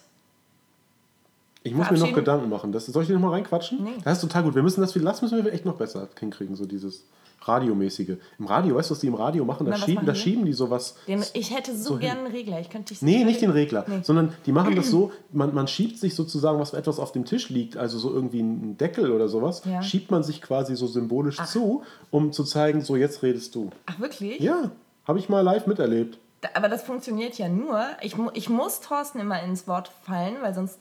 [1.63, 2.13] Ich muss mir noch?
[2.13, 2.71] Gedanken machen.
[2.71, 3.83] Das, soll ich dir noch mal reinquatschen?
[3.83, 3.97] Nee.
[4.03, 4.55] Das ist total gut.
[4.55, 7.05] Wir müssen das, das müssen wir echt noch besser hinkriegen, so dieses
[7.47, 8.17] Radiomäßige.
[8.39, 9.65] Im Radio, weißt du, was die im Radio machen?
[9.65, 10.19] Da, Na, schieben, machen da die?
[10.19, 10.95] schieben die sowas.
[11.07, 12.59] den, ich hätte so, so gerne einen Regler.
[12.59, 13.99] Ich könnte dich Nee, nicht den Regler, Nee.
[14.03, 17.49] sondern die machen das so, man, man schiebt sich sozusagen, was etwas auf dem Tisch
[17.49, 19.81] liegt, also so irgendwie ein Deckel oder sowas, Ja.
[19.81, 23.69] schiebt man sich quasi so symbolisch zu, um zu zeigen, so jetzt redest du.
[23.85, 24.39] Ach, wirklich?
[24.39, 24.71] Ja,
[25.07, 26.17] habe ich mal live miterlebt.
[26.41, 27.81] Da- Aber das funktioniert ja nur.
[28.01, 30.79] Ich, ich muss Thorsten immer ins Wort fallen, weil sonst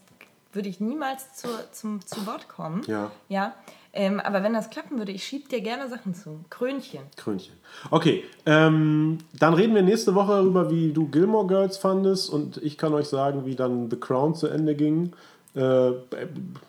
[0.52, 2.82] würde ich niemals zu, zum, zu Wort kommen.
[2.86, 3.10] Ja.
[3.28, 3.54] Ja.
[3.96, 6.44] Ähm, aber wenn das klappen würde, ich schieb dir gerne Sachen zu.
[6.50, 7.02] Krönchen.
[7.16, 7.54] Krönchen.
[7.90, 12.76] Okay, ähm, dann reden wir nächste Woche darüber, wie du Gilmore Girls fandest und ich
[12.76, 15.12] kann euch sagen, wie dann The Crown zu Ende ging.
[15.54, 15.92] Äh,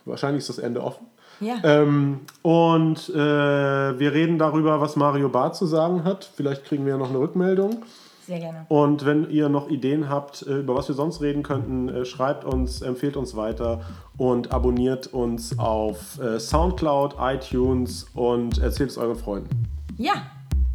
[0.05, 1.07] wahrscheinlich ist das Ende offen.
[1.39, 1.55] Ja.
[1.63, 6.30] Ähm, und äh, wir reden darüber, was Mario Barth zu sagen hat.
[6.36, 7.84] Vielleicht kriegen wir ja noch eine Rückmeldung.
[8.26, 8.65] Sehr gerne.
[8.69, 12.43] Und wenn ihr noch Ideen habt, äh, über was wir sonst reden könnten, äh, schreibt
[12.43, 13.82] uns, empfehlt uns weiter
[14.17, 19.67] und abonniert uns auf äh, Soundcloud, iTunes und erzählt es euren Freunden.
[19.97, 20.13] Ja.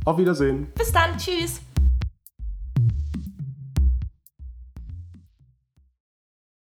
[0.04, 0.68] Auf Wiedersehen.
[0.76, 1.16] Bis dann.
[1.18, 1.60] Tschüss.